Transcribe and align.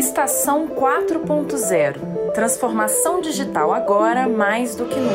Estação 0.00 0.66
4.0 0.66 2.32
Transformação 2.32 3.20
digital 3.20 3.70
agora 3.70 4.26
mais 4.26 4.74
do 4.74 4.86
que 4.86 4.98
nunca. 4.98 5.12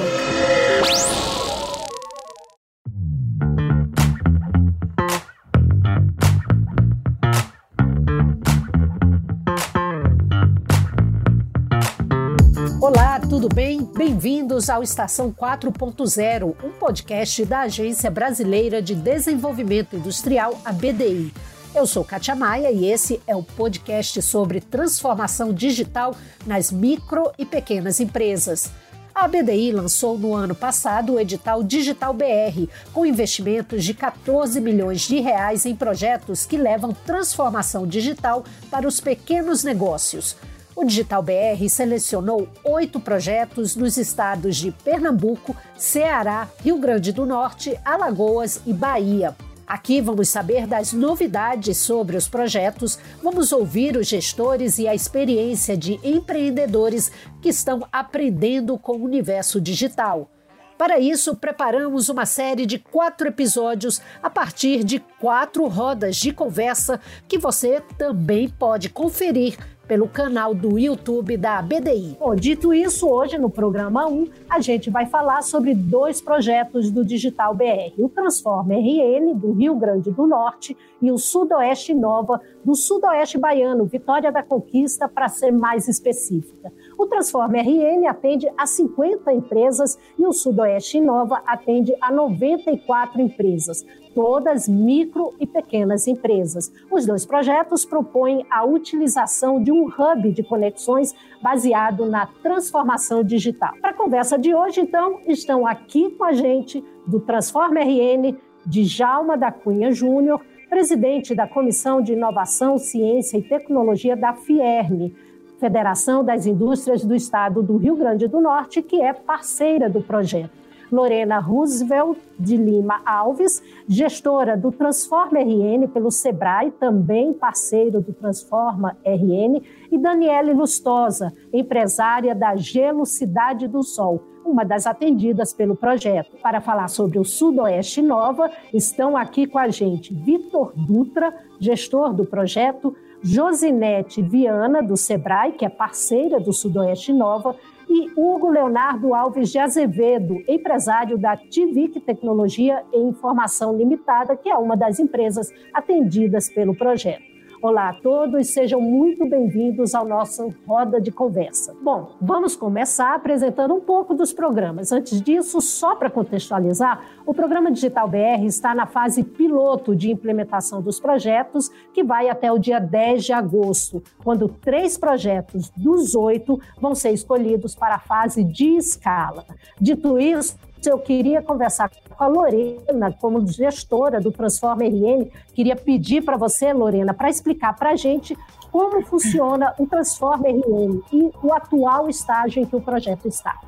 Olá, 12.79 13.19
tudo 13.19 13.49
bem? 13.49 13.83
Bem-vindos 13.97 14.69
ao 14.69 14.83
Estação 14.83 15.33
4.0, 15.33 16.55
um 16.63 16.69
podcast 16.69 17.43
da 17.43 17.61
Agência 17.61 18.11
Brasileira 18.11 18.83
de 18.83 18.93
Desenvolvimento 18.93 19.95
Industrial, 19.95 20.55
a 20.63 20.71
BDI. 20.71 21.33
Eu 21.75 21.85
sou 21.85 22.05
Katia 22.05 22.33
Maia 22.33 22.71
e 22.71 22.85
esse 22.85 23.21
é 23.27 23.35
o 23.35 23.43
podcast 23.43 24.21
sobre 24.21 24.61
transformação 24.61 25.53
digital 25.53 26.15
nas 26.47 26.71
micro 26.71 27.33
e 27.37 27.45
pequenas 27.45 27.99
empresas. 27.99 28.71
A 29.13 29.27
BDI 29.27 29.73
lançou 29.73 30.17
no 30.17 30.33
ano 30.33 30.55
passado 30.55 31.13
o 31.13 31.19
edital 31.19 31.61
Digital 31.61 32.13
BR, 32.13 32.71
com 32.93 33.05
investimentos 33.05 33.83
de 33.83 33.93
14 33.93 34.61
milhões 34.61 35.01
de 35.01 35.19
reais 35.19 35.65
em 35.65 35.75
projetos 35.75 36.45
que 36.45 36.55
levam 36.55 36.93
transformação 36.93 37.85
digital 37.85 38.45
para 38.71 38.87
os 38.87 39.01
pequenos 39.01 39.61
negócios. 39.61 40.37
O 40.73 40.85
Digital 40.85 41.21
BR 41.21 41.67
selecionou 41.67 42.47
oito 42.63 43.01
projetos 43.01 43.75
nos 43.75 43.97
estados 43.97 44.55
de 44.55 44.71
Pernambuco, 44.71 45.53
Ceará, 45.77 46.47
Rio 46.63 46.77
Grande 46.77 47.11
do 47.11 47.25
Norte, 47.25 47.77
Alagoas 47.83 48.61
e 48.65 48.71
Bahia. 48.71 49.35
Aqui 49.67 49.99
vamos 49.99 50.29
saber 50.29 50.67
das 50.67 50.93
novidades 50.93 51.77
sobre 51.77 52.15
os 52.15 52.27
projetos, 52.27 52.99
vamos 53.23 53.51
ouvir 53.51 53.97
os 53.97 54.07
gestores 54.07 54.77
e 54.77 54.87
a 54.87 54.93
experiência 54.93 55.75
de 55.75 55.99
empreendedores 56.03 57.11
que 57.41 57.49
estão 57.49 57.87
aprendendo 57.91 58.77
com 58.77 58.93
o 58.93 59.03
universo 59.03 59.59
digital. 59.59 60.29
Para 60.77 60.99
isso, 60.99 61.35
preparamos 61.35 62.09
uma 62.09 62.25
série 62.25 62.65
de 62.65 62.77
quatro 62.77 63.27
episódios 63.27 64.01
a 64.21 64.29
partir 64.29 64.83
de 64.83 64.99
quatro 64.99 65.65
rodas 65.67 66.17
de 66.17 66.33
conversa 66.33 66.99
que 67.27 67.37
você 67.37 67.81
também 67.97 68.49
pode 68.49 68.89
conferir 68.89 69.57
pelo 69.87 70.07
canal 70.07 70.53
do 70.53 70.77
YouTube 70.77 71.37
da 71.37 71.61
BDI. 71.61 72.17
Bom, 72.19 72.35
dito 72.35 72.73
isso, 72.73 73.07
hoje 73.07 73.37
no 73.37 73.49
programa 73.49 74.07
1, 74.07 74.27
a 74.49 74.59
gente 74.59 74.89
vai 74.89 75.05
falar 75.05 75.41
sobre 75.41 75.73
dois 75.73 76.21
projetos 76.21 76.91
do 76.91 77.05
Digital 77.05 77.53
BR: 77.53 77.93
o 77.97 78.09
Transforma 78.09 78.73
RN 78.73 79.33
do 79.35 79.53
Rio 79.53 79.75
Grande 79.75 80.11
do 80.11 80.25
Norte 80.27 80.75
e 81.01 81.11
o 81.11 81.17
Sudoeste 81.17 81.93
Nova 81.93 82.41
do 82.63 82.75
Sudoeste 82.75 83.37
Baiano, 83.37 83.85
Vitória 83.85 84.31
da 84.31 84.41
Conquista, 84.41 85.07
para 85.07 85.27
ser 85.27 85.51
mais 85.51 85.87
específica. 85.87 86.71
O 86.97 87.05
Transforma 87.05 87.57
RN 87.57 88.07
atende 88.07 88.47
a 88.57 88.65
50 88.65 89.33
empresas 89.33 89.97
e 90.17 90.25
o 90.25 90.31
Sudoeste 90.31 90.99
Nova 90.99 91.41
atende 91.45 91.93
a 92.01 92.11
94 92.11 93.21
empresas 93.21 93.85
todas 94.15 94.67
micro 94.67 95.33
e 95.39 95.45
pequenas 95.45 96.07
empresas. 96.07 96.71
Os 96.89 97.05
dois 97.05 97.25
projetos 97.25 97.85
propõem 97.85 98.45
a 98.49 98.63
utilização 98.63 99.61
de 99.61 99.71
um 99.71 99.85
hub 99.85 100.31
de 100.31 100.41
conexões 100.41 101.13
baseado 101.43 102.05
na 102.05 102.25
transformação 102.41 103.21
digital. 103.23 103.73
Para 103.81 103.89
a 103.89 103.93
conversa 103.93 104.39
de 104.39 104.55
hoje, 104.55 104.79
então, 104.79 105.19
estão 105.27 105.67
aqui 105.67 106.09
com 106.11 106.23
a 106.23 106.31
gente 106.31 106.83
do 107.05 107.19
Transforma 107.19 107.81
RN, 107.81 108.37
Djalma 108.65 109.37
da 109.37 109.51
Cunha 109.51 109.91
Júnior, 109.91 110.41
presidente 110.69 111.35
da 111.35 111.45
Comissão 111.45 112.01
de 112.01 112.13
Inovação, 112.13 112.77
Ciência 112.77 113.37
e 113.37 113.43
Tecnologia 113.43 114.15
da 114.15 114.33
FIERN, 114.33 115.13
Federação 115.59 116.23
das 116.23 116.45
Indústrias 116.45 117.03
do 117.03 117.15
Estado 117.15 117.63
do 117.63 117.77
Rio 117.77 117.95
Grande 117.95 118.27
do 118.27 118.41
Norte, 118.41 118.81
que 118.81 119.01
é 119.01 119.13
parceira 119.13 119.89
do 119.89 120.01
projeto. 120.01 120.65
Lorena 120.91 121.39
Roosevelt 121.39 122.17
de 122.39 122.55
Lima 122.55 123.01
Alves, 123.05 123.61
gestora 123.87 124.55
do 124.55 124.71
Transforma 124.71 125.39
RN 125.39 125.87
pelo 125.87 126.11
Sebrae, 126.11 126.71
também 126.71 127.33
parceiro 127.33 128.01
do 128.01 128.13
Transforma 128.13 128.95
RN, 129.03 129.61
e 129.91 129.97
Daniele 129.97 130.53
Lustosa, 130.53 131.33
empresária 131.51 132.35
da 132.35 132.55
Gelo 132.55 133.05
Cidade 133.05 133.67
do 133.67 133.81
Sol, 133.81 134.21
uma 134.45 134.63
das 134.63 134.85
atendidas 134.85 135.53
pelo 135.53 135.75
projeto. 135.75 136.37
Para 136.41 136.61
falar 136.61 136.87
sobre 136.87 137.17
o 137.17 137.25
Sudoeste 137.25 138.01
Nova, 138.01 138.51
estão 138.73 139.17
aqui 139.17 139.47
com 139.47 139.57
a 139.57 139.69
gente 139.69 140.13
Vitor 140.13 140.71
Dutra, 140.75 141.33
gestor 141.59 142.13
do 142.13 142.25
projeto, 142.25 142.95
Josinete 143.27 144.21
Viana, 144.21 144.83
do 144.83 144.95
Sebrae, 144.95 145.53
que 145.53 145.65
é 145.65 145.69
parceira 145.69 146.39
do 146.39 146.53
Sudoeste 146.53 147.11
Nova, 147.11 147.55
e 147.89 148.11
Hugo 148.15 148.51
Leonardo 148.51 149.15
Alves 149.15 149.51
de 149.51 149.57
Azevedo, 149.57 150.43
empresário 150.47 151.17
da 151.17 151.35
Tivic 151.35 151.99
Tecnologia 152.01 152.83
e 152.93 152.99
Informação 152.99 153.75
Limitada, 153.75 154.37
que 154.37 154.47
é 154.47 154.55
uma 154.55 154.77
das 154.77 154.99
empresas 154.99 155.51
atendidas 155.73 156.49
pelo 156.49 156.75
projeto. 156.75 157.34
Olá 157.67 157.89
a 157.89 157.93
todos, 157.93 158.49
sejam 158.49 158.79
muito 158.79 159.27
bem-vindos 159.27 159.95
ao 159.95 160.05
nosso 160.05 160.53
Roda 160.67 161.01
de 161.01 161.11
Conversa. 161.11 161.75
Bom, 161.81 162.11
vamos 162.21 162.55
começar 162.55 163.15
apresentando 163.15 163.73
um 163.73 163.81
pouco 163.81 164.13
dos 164.13 164.31
programas. 164.31 164.91
Antes 164.91 165.19
disso, 165.19 165.59
só 165.59 165.95
para 165.95 166.11
contextualizar, 166.11 167.03
o 167.25 167.33
programa 167.33 167.71
Digital 167.71 168.07
BR 168.07 168.45
está 168.45 168.75
na 168.75 168.85
fase 168.85 169.23
piloto 169.23 169.95
de 169.95 170.11
implementação 170.11 170.79
dos 170.79 170.99
projetos, 170.99 171.69
que 171.91 172.03
vai 172.03 172.29
até 172.29 172.51
o 172.51 172.59
dia 172.59 172.77
10 172.77 173.23
de 173.23 173.33
agosto, 173.33 174.03
quando 174.23 174.47
três 174.47 174.95
projetos 174.95 175.71
dos 175.75 176.13
oito 176.13 176.61
vão 176.79 176.93
ser 176.93 177.13
escolhidos 177.13 177.73
para 177.73 177.95
a 177.95 177.99
fase 177.99 178.43
de 178.43 178.75
escala. 178.75 179.43
Dito 179.81 180.19
isso, 180.19 180.55
eu 180.89 180.99
queria 180.99 181.41
conversar 181.41 181.89
com 181.89 182.23
a 182.23 182.27
Lorena, 182.27 183.11
como 183.19 183.45
gestora 183.47 184.19
do 184.19 184.31
Transforma 184.31 184.83
RN, 184.83 185.29
queria 185.53 185.75
pedir 185.75 186.23
para 186.23 186.37
você, 186.37 186.71
Lorena, 186.73 187.13
para 187.13 187.29
explicar 187.29 187.75
para 187.75 187.91
a 187.91 187.95
gente 187.95 188.37
como 188.71 189.01
funciona 189.05 189.73
o 189.77 189.87
Transforma 189.87 190.47
RN 190.47 191.01
e 191.11 191.31
o 191.41 191.53
atual 191.53 192.09
estágio 192.09 192.61
em 192.61 192.65
que 192.65 192.75
o 192.75 192.81
projeto 192.81 193.27
está. 193.27 193.59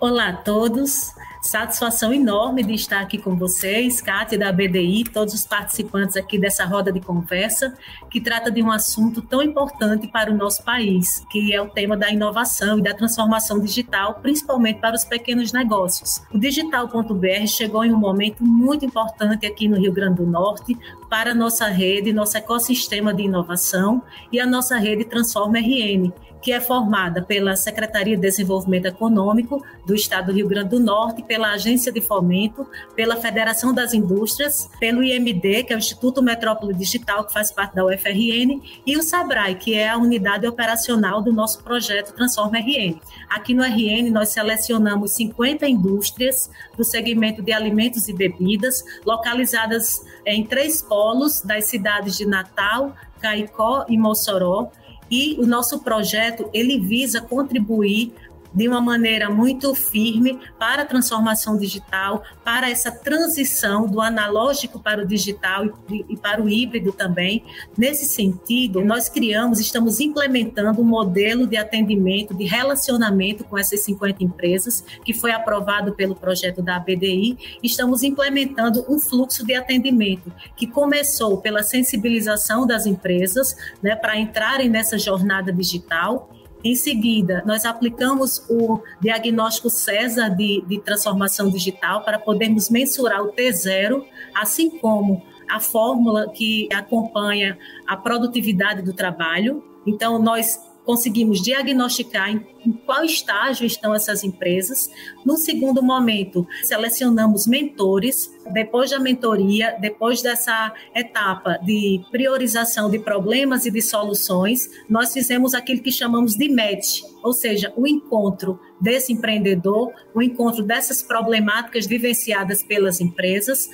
Olá 0.00 0.28
a 0.28 0.36
todos. 0.36 1.14
Satisfação 1.42 2.12
enorme 2.12 2.62
de 2.62 2.74
estar 2.74 3.00
aqui 3.00 3.16
com 3.16 3.34
vocês, 3.34 4.02
Cátia 4.02 4.38
da 4.38 4.52
BDI, 4.52 5.04
todos 5.04 5.32
os 5.32 5.46
participantes 5.46 6.14
aqui 6.14 6.38
dessa 6.38 6.66
roda 6.66 6.92
de 6.92 7.00
conversa, 7.00 7.74
que 8.10 8.20
trata 8.20 8.50
de 8.50 8.62
um 8.62 8.70
assunto 8.70 9.22
tão 9.22 9.42
importante 9.42 10.06
para 10.06 10.30
o 10.30 10.36
nosso 10.36 10.62
país, 10.62 11.24
que 11.30 11.54
é 11.54 11.62
o 11.62 11.70
tema 11.70 11.96
da 11.96 12.10
inovação 12.10 12.78
e 12.78 12.82
da 12.82 12.92
transformação 12.92 13.58
digital, 13.58 14.16
principalmente 14.20 14.80
para 14.80 14.94
os 14.94 15.04
pequenos 15.04 15.50
negócios. 15.50 16.22
O 16.30 16.38
Digital.br 16.38 17.46
chegou 17.46 17.86
em 17.86 17.92
um 17.92 17.98
momento 17.98 18.44
muito 18.44 18.84
importante 18.84 19.46
aqui 19.46 19.66
no 19.66 19.78
Rio 19.78 19.94
Grande 19.94 20.16
do 20.16 20.26
Norte 20.26 20.76
para 21.08 21.30
a 21.30 21.34
nossa 21.34 21.68
rede, 21.68 22.12
nosso 22.12 22.36
ecossistema 22.36 23.14
de 23.14 23.22
inovação 23.22 24.02
e 24.30 24.38
a 24.38 24.46
nossa 24.46 24.76
rede 24.76 25.04
Transforma 25.04 25.58
RN, 25.58 26.12
que 26.40 26.52
é 26.52 26.60
formada 26.60 27.22
pela 27.22 27.56
Secretaria 27.56 28.16
de 28.16 28.22
Desenvolvimento 28.22 28.86
Econômico 28.86 29.64
do 29.84 29.94
Estado 29.94 30.26
do 30.26 30.32
Rio 30.32 30.48
Grande 30.48 30.70
do 30.70 30.80
Norte, 30.80 31.22
pela 31.22 31.52
Agência 31.52 31.92
de 31.92 32.00
Fomento, 32.00 32.66
pela 32.94 33.16
Federação 33.16 33.72
das 33.72 33.92
Indústrias, 33.92 34.70
pelo 34.78 35.02
IMD, 35.02 35.64
que 35.64 35.72
é 35.72 35.76
o 35.76 35.78
Instituto 35.78 36.22
Metrópole 36.22 36.74
Digital, 36.74 37.24
que 37.24 37.32
faz 37.32 37.50
parte 37.50 37.74
da 37.74 37.84
UFRN, 37.84 38.62
e 38.86 38.96
o 38.96 39.02
SABRAE, 39.02 39.54
que 39.56 39.74
é 39.74 39.88
a 39.88 39.96
unidade 39.96 40.46
operacional 40.46 41.22
do 41.22 41.32
nosso 41.32 41.62
projeto 41.62 42.14
Transforma 42.14 42.58
RN. 42.58 43.00
Aqui 43.28 43.54
no 43.54 43.62
RN, 43.62 44.10
nós 44.10 44.30
selecionamos 44.30 45.12
50 45.12 45.68
indústrias 45.68 46.50
do 46.76 46.84
segmento 46.84 47.42
de 47.42 47.52
alimentos 47.52 48.08
e 48.08 48.12
bebidas, 48.12 48.82
localizadas 49.04 50.04
em 50.26 50.44
três 50.44 50.82
polos 50.82 51.40
das 51.42 51.66
cidades 51.66 52.16
de 52.16 52.26
Natal, 52.26 52.94
Caicó 53.20 53.84
e 53.88 53.98
Mossoró, 53.98 54.70
e 55.10 55.36
o 55.38 55.46
nosso 55.46 55.80
projeto 55.80 56.48
ele 56.52 56.78
visa 56.78 57.20
contribuir 57.20 58.12
de 58.52 58.68
uma 58.68 58.80
maneira 58.80 59.30
muito 59.30 59.74
firme 59.74 60.38
para 60.58 60.82
a 60.82 60.86
transformação 60.86 61.56
digital, 61.56 62.22
para 62.44 62.70
essa 62.70 62.90
transição 62.90 63.86
do 63.86 64.00
analógico 64.00 64.80
para 64.80 65.02
o 65.02 65.06
digital 65.06 65.64
e, 65.88 66.16
para 66.16 66.42
o 66.42 66.48
híbrido 66.48 66.92
também. 66.92 67.44
Nesse 67.76 68.06
sentido, 68.06 68.84
nós 68.84 69.08
criamos, 69.08 69.60
estamos 69.60 70.00
implementando 70.00 70.80
um 70.80 70.84
modelo 70.84 71.46
de 71.46 71.56
atendimento, 71.56 72.34
de 72.34 72.44
relacionamento 72.44 73.44
com 73.44 73.56
essas 73.56 73.80
50 73.80 74.22
empresas, 74.24 74.84
que 75.04 75.14
foi 75.14 75.32
aprovado 75.32 75.92
pelo 75.92 76.14
projeto 76.14 76.62
da 76.62 76.76
ABDI. 76.76 77.58
Estamos 77.62 78.02
implementando 78.02 78.84
um 78.88 78.98
fluxo 78.98 79.44
de 79.46 79.54
atendimento 79.54 80.32
que 80.56 80.66
começou 80.66 81.38
pela 81.38 81.62
sensibilização 81.62 82.66
das 82.66 82.86
empresas 82.86 83.56
né, 83.82 83.94
para 83.94 84.18
entrarem 84.18 84.68
nessa 84.68 84.98
jornada 84.98 85.52
digital 85.52 86.30
em 86.62 86.74
seguida, 86.74 87.42
nós 87.46 87.64
aplicamos 87.64 88.44
o 88.48 88.80
diagnóstico 89.00 89.70
César 89.70 90.28
de, 90.28 90.62
de 90.66 90.78
transformação 90.80 91.48
digital 91.48 92.02
para 92.02 92.18
podermos 92.18 92.68
mensurar 92.68 93.22
o 93.22 93.32
T0, 93.32 94.04
assim 94.34 94.70
como 94.78 95.22
a 95.50 95.58
fórmula 95.58 96.30
que 96.30 96.68
acompanha 96.72 97.58
a 97.86 97.96
produtividade 97.96 98.82
do 98.82 98.92
trabalho. 98.92 99.64
Então, 99.86 100.18
nós 100.18 100.60
conseguimos 100.90 101.40
diagnosticar 101.40 102.30
em, 102.30 102.44
em, 102.66 102.72
qual 102.72 103.04
estágio 103.04 103.64
estão 103.64 103.94
essas 103.94 104.24
empresas. 104.24 104.90
No 105.24 105.36
segundo 105.36 105.80
momento, 105.80 106.44
selecionamos 106.64 107.46
mentores. 107.46 108.28
Depois 108.52 108.90
da 108.90 108.98
mentoria, 108.98 109.76
depois 109.80 110.20
dessa 110.20 110.74
etapa 110.92 111.60
de 111.64 112.00
priorização 112.10 112.90
de 112.90 112.98
problemas 112.98 113.66
e 113.66 113.70
de 113.70 113.80
soluções, 113.80 114.68
nós 114.88 115.12
fizemos 115.12 115.54
aquilo 115.54 115.80
que 115.80 115.92
chamamos 115.92 116.34
de 116.34 116.48
match, 116.48 117.02
ou 117.22 117.32
seja, 117.32 117.72
o 117.76 117.86
encontro 117.86 118.58
desse 118.80 119.12
empreendedor, 119.12 119.92
o 120.12 120.20
encontro 120.20 120.64
dessas 120.64 121.04
problemáticas 121.04 121.86
vivenciadas 121.86 122.64
pelas 122.64 123.00
empresas, 123.00 123.70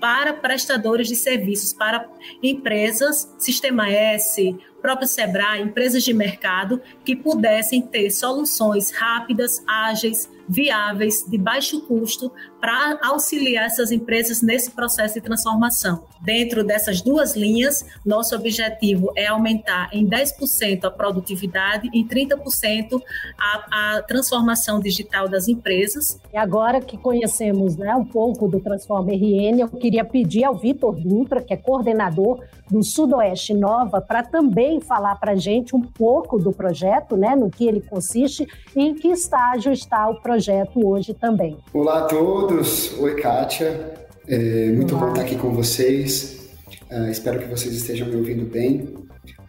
para 0.00 0.32
prestadores 0.32 1.08
de 1.08 1.14
serviços, 1.14 1.72
para 1.74 2.08
empresas, 2.42 3.30
Sistema 3.38 3.90
S, 3.90 4.56
próprio 4.80 5.06
Sebrae, 5.06 5.62
empresas 5.62 6.02
de 6.02 6.12
mercado 6.12 6.80
que 7.04 7.14
pudessem 7.14 7.80
ter 7.82 8.10
soluções 8.10 8.90
rápidas, 8.90 9.62
ágeis, 9.66 10.28
viáveis, 10.48 11.24
de 11.28 11.38
baixo 11.38 11.80
custo, 11.82 12.32
para 12.60 12.98
auxiliar 13.02 13.66
essas 13.66 13.90
empresas 13.90 14.42
nesse 14.42 14.70
processo 14.70 15.14
de 15.14 15.20
transformação. 15.20 16.04
Dentro 16.20 16.62
dessas 16.62 17.00
duas 17.00 17.34
linhas, 17.34 17.84
nosso 18.04 18.34
objetivo 18.34 19.10
é 19.16 19.26
aumentar 19.26 19.88
em 19.92 20.06
10% 20.06 20.84
a 20.84 20.90
produtividade, 20.90 21.88
em 21.94 22.06
30% 22.06 23.00
a, 23.38 23.96
a 23.96 24.02
transformação 24.02 24.80
digital 24.80 25.28
das 25.28 25.48
empresas. 25.48 26.20
E 26.32 26.36
agora 26.36 26.80
que 26.80 26.98
conhecemos 26.98 27.76
né, 27.76 27.94
um 27.94 28.04
pouco 28.04 28.46
do 28.46 28.60
Transforma 28.60 29.12
RN, 29.12 29.60
eu 29.60 29.68
queria 29.68 30.04
pedir 30.04 30.44
ao 30.44 30.56
Vitor 30.56 30.94
Dutra, 30.94 31.40
que 31.40 31.54
é 31.54 31.56
coordenador 31.56 32.44
do 32.70 32.82
Sudoeste 32.84 33.54
Nova, 33.54 34.00
para 34.00 34.22
também 34.22 34.80
falar 34.80 35.16
para 35.16 35.32
a 35.32 35.36
gente 35.36 35.74
um 35.74 35.80
pouco 35.80 36.38
do 36.38 36.52
projeto, 36.52 37.16
né, 37.16 37.34
no 37.34 37.50
que 37.50 37.66
ele 37.66 37.80
consiste 37.80 38.46
e 38.76 38.82
em 38.82 38.94
que 38.94 39.08
estágio 39.08 39.72
está 39.72 40.08
o 40.08 40.20
projeto 40.20 40.39
hoje 40.74 41.12
também. 41.12 41.58
Olá 41.74 42.00
a 42.00 42.04
todos, 42.04 42.98
oi 42.98 43.14
Kátia, 43.16 43.92
é 44.26 44.70
muito 44.70 44.94
Olá. 44.94 45.06
bom 45.06 45.12
estar 45.12 45.22
aqui 45.22 45.36
com 45.36 45.50
vocês, 45.52 46.50
uh, 46.90 47.10
espero 47.10 47.40
que 47.40 47.46
vocês 47.46 47.74
estejam 47.74 48.08
me 48.08 48.16
ouvindo 48.16 48.50
bem. 48.50 48.94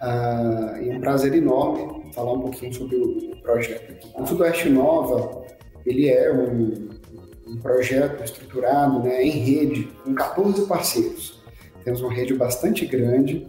Uh, 0.02 0.90
é 0.90 0.98
um 0.98 1.00
prazer 1.00 1.34
enorme 1.34 2.12
falar 2.14 2.34
um 2.34 2.42
pouquinho 2.42 2.74
sobre 2.74 2.98
o, 2.98 3.32
projeto 3.42 3.92
aqui. 3.92 4.08
O 4.20 4.26
Sudoeste 4.26 4.70
Nova, 4.70 5.46
ele 5.86 6.10
é 6.10 6.32
um, 6.32 6.90
um 7.48 7.58
projeto 7.58 8.24
estruturado 8.24 9.00
né, 9.00 9.24
em 9.24 9.32
rede, 9.32 9.84
com 10.04 10.14
14 10.14 10.68
parceiros. 10.68 11.42
Temos 11.84 12.02
uma 12.02 12.14
rede 12.14 12.34
bastante 12.34 12.86
grande 12.86 13.48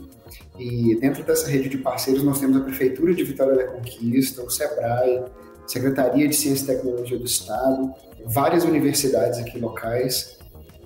e 0.58 0.96
dentro 1.00 1.24
dessa 1.24 1.48
rede 1.48 1.68
de 1.68 1.78
parceiros 1.78 2.22
nós 2.22 2.40
temos 2.40 2.56
a 2.56 2.60
Prefeitura 2.60 3.12
de 3.14 3.24
Vitória 3.24 3.56
da 3.56 3.64
Conquista, 3.64 4.42
o 4.42 4.50
SEBRAE, 4.50 5.24
Secretaria 5.66 6.28
de 6.28 6.34
Ciência 6.34 6.64
e 6.64 6.76
Tecnologia 6.76 7.18
do 7.18 7.24
Estado, 7.24 7.94
várias 8.24 8.64
universidades 8.64 9.38
aqui 9.38 9.58
locais, 9.58 10.38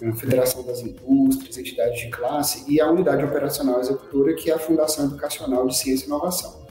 a 0.03 0.15
Federação 0.15 0.63
das 0.63 0.81
Indústrias, 0.81 1.57
entidades 1.57 2.01
de 2.01 2.11
classe 2.11 2.65
e 2.71 2.81
a 2.81 2.91
Unidade 2.91 3.25
Operacional 3.25 3.81
Executora, 3.81 4.35
que 4.35 4.51
é 4.51 4.55
a 4.55 4.59
Fundação 4.59 5.07
Educacional 5.07 5.67
de 5.67 5.77
Ciência 5.77 6.05
e 6.05 6.09
Inovação. 6.09 6.67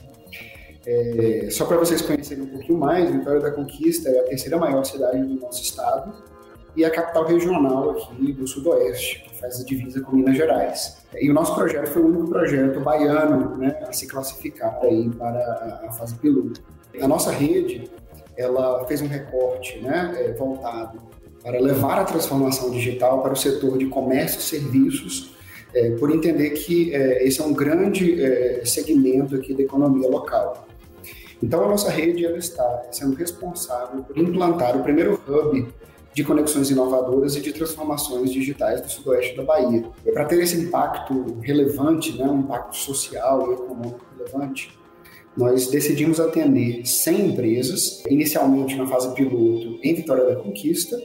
É, 0.85 1.47
só 1.49 1.65
para 1.65 1.77
vocês 1.77 2.01
conhecerem 2.01 2.43
um 2.43 2.47
pouquinho 2.47 2.77
mais, 2.77 3.09
Vitória 3.09 3.41
da 3.41 3.51
Conquista 3.51 4.09
é 4.09 4.19
a 4.19 4.23
terceira 4.23 4.57
maior 4.57 4.83
cidade 4.83 5.23
do 5.23 5.39
nosso 5.39 5.63
estado 5.63 6.13
e 6.75 6.85
a 6.85 6.91
capital 6.91 7.25
regional 7.25 7.91
aqui 7.91 8.33
do 8.33 8.47
Sudoeste, 8.47 9.23
que 9.27 9.35
faz 9.39 9.59
a 9.59 9.63
divisa 9.63 10.01
com 10.01 10.15
Minas 10.15 10.37
Gerais. 10.37 10.97
E 11.19 11.29
o 11.29 11.33
nosso 11.33 11.55
projeto 11.55 11.87
foi 11.87 12.01
o 12.01 12.07
único 12.07 12.29
projeto 12.29 12.79
baiano 12.79 13.57
né, 13.57 13.79
a 13.87 13.93
se 13.93 14.07
classificar 14.07 14.79
aí 14.81 15.09
para 15.09 15.83
a 15.87 15.91
fase 15.91 16.15
piloto. 16.15 16.61
A 17.01 17.07
nossa 17.07 17.31
rede, 17.31 17.89
ela 18.37 18.85
fez 18.85 19.01
um 19.01 19.07
recorte 19.07 19.79
né, 19.79 20.13
é, 20.17 20.33
voltado 20.33 21.01
para 21.41 21.59
levar 21.59 21.99
a 21.99 22.05
transformação 22.05 22.71
digital 22.71 23.21
para 23.21 23.33
o 23.33 23.35
setor 23.35 23.77
de 23.77 23.85
comércio 23.85 24.39
e 24.39 24.43
serviços, 24.43 25.35
é, 25.73 25.91
por 25.91 26.09
entender 26.11 26.51
que 26.51 26.93
é, 26.93 27.25
esse 27.25 27.41
é 27.41 27.43
um 27.43 27.53
grande 27.53 28.21
é, 28.21 28.63
segmento 28.65 29.35
aqui 29.35 29.53
da 29.53 29.61
economia 29.61 30.09
local. 30.09 30.67
Então, 31.43 31.63
a 31.63 31.67
nossa 31.67 31.91
rede 31.91 32.25
ela 32.25 32.37
está 32.37 32.87
sendo 32.91 33.15
responsável 33.15 34.03
por 34.03 34.17
implantar 34.17 34.75
o 34.75 34.83
primeiro 34.83 35.21
hub 35.27 35.67
de 36.15 36.23
conexões 36.23 36.71
inovadoras 36.71 37.35
e 37.35 37.41
de 37.41 37.51
transformações 37.51 38.31
digitais 38.31 38.79
do 38.79 38.89
sudoeste 38.89 39.35
da 39.35 39.43
Bahia. 39.43 39.83
E 40.05 40.11
para 40.13 40.23
ter 40.23 40.41
esse 40.41 40.57
impacto 40.57 41.37
relevante, 41.41 42.17
né, 42.17 42.25
um 42.25 42.39
impacto 42.39 42.77
social 42.77 43.51
e 43.51 43.53
econômico 43.55 43.99
relevante, 44.17 44.73
nós 45.35 45.67
decidimos 45.67 46.17
atender 46.21 46.85
100 46.85 47.27
empresas, 47.27 48.03
inicialmente 48.09 48.77
na 48.77 48.87
fase 48.87 49.13
piloto 49.13 49.77
em 49.83 49.93
Vitória 49.93 50.23
da 50.23 50.37
Conquista, 50.37 50.97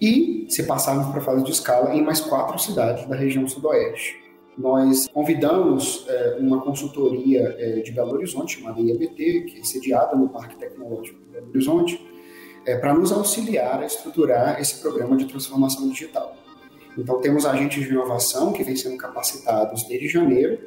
e, 0.00 0.46
se 0.48 0.64
passarmos 0.64 1.06
para 1.06 1.20
a 1.20 1.24
fase 1.24 1.44
de 1.44 1.52
escala, 1.52 1.94
em 1.94 2.02
mais 2.02 2.20
quatro 2.20 2.58
cidades 2.58 3.06
da 3.06 3.14
região 3.14 3.46
sudoeste. 3.46 4.18
Nós 4.58 5.06
convidamos 5.06 6.04
é, 6.08 6.38
uma 6.40 6.60
consultoria 6.60 7.54
é, 7.56 7.80
de 7.82 7.92
Belo 7.92 8.14
Horizonte, 8.14 8.58
chamada 8.58 8.80
IABT, 8.80 9.42
que 9.42 9.60
é 9.60 9.62
sediada 9.62 10.16
no 10.16 10.28
Parque 10.28 10.56
Tecnológico 10.56 11.20
de 11.20 11.30
Belo 11.30 11.48
Horizonte, 11.50 12.10
é, 12.70 12.76
para 12.76 12.94
nos 12.94 13.10
auxiliar 13.10 13.82
a 13.82 13.86
estruturar 13.86 14.60
esse 14.60 14.80
programa 14.80 15.16
de 15.16 15.24
transformação 15.24 15.88
digital. 15.88 16.36
Então, 16.96 17.20
temos 17.20 17.44
agentes 17.44 17.82
de 17.82 17.90
inovação 17.90 18.52
que 18.52 18.62
vêm 18.62 18.76
sendo 18.76 18.96
capacitados 18.96 19.82
desde 19.88 20.08
janeiro 20.08 20.58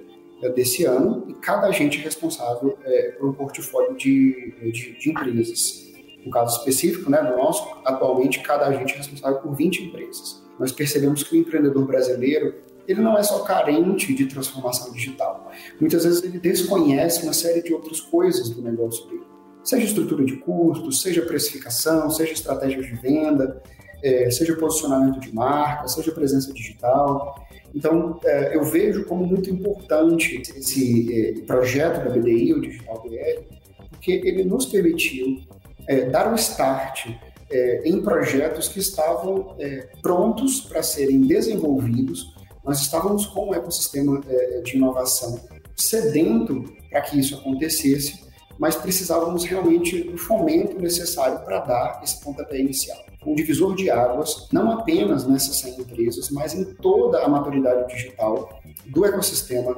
é, 0.42 0.50
desse 0.50 0.84
ano 0.84 1.24
e 1.30 1.34
cada 1.36 1.68
agente 1.68 2.00
é 2.00 2.04
responsável 2.04 2.78
é, 2.84 3.12
por 3.12 3.30
um 3.30 3.34
portfólio 3.34 3.96
de, 3.96 4.54
de, 4.72 5.00
de, 5.00 5.10
empresas. 5.10 5.94
No 6.26 6.32
caso 6.32 6.58
específico 6.58 7.10
né, 7.10 7.22
do 7.22 7.38
nosso, 7.38 7.66
atualmente 7.86 8.40
cada 8.40 8.68
agente 8.68 8.94
é 8.94 8.98
responsável 8.98 9.40
por 9.40 9.56
20 9.56 9.84
empresas. 9.84 10.44
Nós 10.60 10.72
percebemos 10.72 11.24
que 11.24 11.36
o 11.36 11.40
empreendedor 11.40 11.86
brasileiro 11.86 12.56
ele 12.86 13.00
não 13.00 13.18
é 13.18 13.24
só 13.24 13.40
carente 13.40 14.14
de 14.14 14.26
transformação 14.26 14.92
digital. 14.92 15.50
Muitas 15.80 16.04
vezes 16.04 16.22
ele 16.22 16.38
desconhece 16.38 17.24
uma 17.24 17.32
série 17.32 17.62
de 17.62 17.74
outras 17.74 18.02
coisas 18.02 18.50
do 18.50 18.62
negócio 18.62 19.08
dele 19.08 19.33
seja 19.64 19.86
estrutura 19.86 20.26
de 20.26 20.38
custos, 20.38 21.02
seja 21.02 21.22
precificação, 21.22 22.10
seja 22.10 22.34
estratégias 22.34 22.86
de 22.86 22.96
venda, 22.96 23.62
é, 24.04 24.30
seja 24.30 24.56
posicionamento 24.56 25.20
de 25.20 25.34
marca, 25.34 25.88
seja 25.88 26.12
presença 26.12 26.52
digital. 26.54 27.36
Então, 27.74 28.20
é, 28.24 28.56
eu 28.56 28.64
vejo 28.64 29.06
como 29.06 29.26
muito 29.26 29.50
importante 29.50 30.42
esse 30.56 31.40
é, 31.40 31.42
projeto 31.46 32.04
da 32.04 32.10
BDI, 32.10 32.54
o 32.54 32.62
Digital 32.62 33.02
BR, 33.02 33.44
porque 33.90 34.12
ele 34.12 34.44
nos 34.44 34.66
permitiu 34.66 35.42
é, 35.88 36.10
dar 36.10 36.32
um 36.32 36.36
start 36.36 37.10
é, 37.50 37.82
em 37.88 38.02
projetos 38.02 38.68
que 38.68 38.80
estavam 38.80 39.56
é, 39.60 39.88
prontos 40.02 40.62
para 40.62 40.84
serem 40.84 41.22
desenvolvidos. 41.22 42.34
Nós 42.64 42.82
estávamos 42.82 43.26
com 43.26 43.50
um 43.50 43.54
ecossistema 43.54 44.22
de 44.64 44.78
inovação 44.78 45.38
sedento 45.76 46.64
para 46.90 47.02
que 47.02 47.20
isso 47.20 47.36
acontecesse 47.36 48.23
mas 48.58 48.76
precisávamos 48.76 49.44
realmente 49.44 50.04
do 50.04 50.18
fomento 50.18 50.80
necessário 50.80 51.40
para 51.40 51.60
dar 51.60 52.02
esse 52.04 52.22
pontapé 52.22 52.60
inicial. 52.60 52.98
Um 53.26 53.36
divisor 53.36 53.76
de 53.76 53.90
águas, 53.90 54.48
não 54.52 54.72
apenas 54.72 55.26
nessas 55.26 55.58
100 55.58 55.82
empresas, 55.82 56.30
mas 56.30 56.54
em 56.54 56.66
toda 56.66 57.24
a 57.24 57.30
maturidade 57.30 57.94
digital 57.94 58.60
do 58.86 59.06
ecossistema 59.06 59.76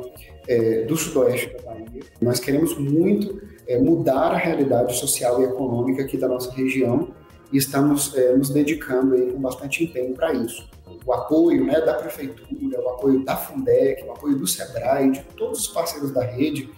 é, 0.48 0.84
do 0.84 0.96
sudoeste 0.96 1.54
da 1.54 1.64
Bahia. 1.64 2.02
Nós 2.22 2.40
queremos 2.40 2.78
muito 2.78 3.42
é, 3.68 3.80
mudar 3.80 4.32
a 4.32 4.38
realidade 4.38 4.98
social 4.98 5.42
e 5.42 5.46
econômica 5.46 6.04
aqui 6.04 6.18
da 6.18 6.28
nossa 6.28 6.52
região 6.52 7.10
e 7.52 7.58
estamos 7.58 8.16
é, 8.16 8.36
nos 8.36 8.50
dedicando 8.50 9.16
aí, 9.16 9.32
com 9.32 9.40
bastante 9.40 9.84
empenho 9.84 10.14
para 10.14 10.34
isso. 10.34 10.68
O 11.06 11.14
apoio 11.14 11.66
né, 11.66 11.80
da 11.82 11.94
prefeitura, 11.94 12.82
o 12.82 12.90
apoio 12.90 13.24
da 13.24 13.36
Fundec, 13.36 14.04
o 14.04 14.12
apoio 14.12 14.38
do 14.38 14.48
Sebrae, 14.48 15.12
de 15.12 15.24
todos 15.38 15.60
os 15.60 15.68
parceiros 15.68 16.12
da 16.12 16.24
rede, 16.24 16.70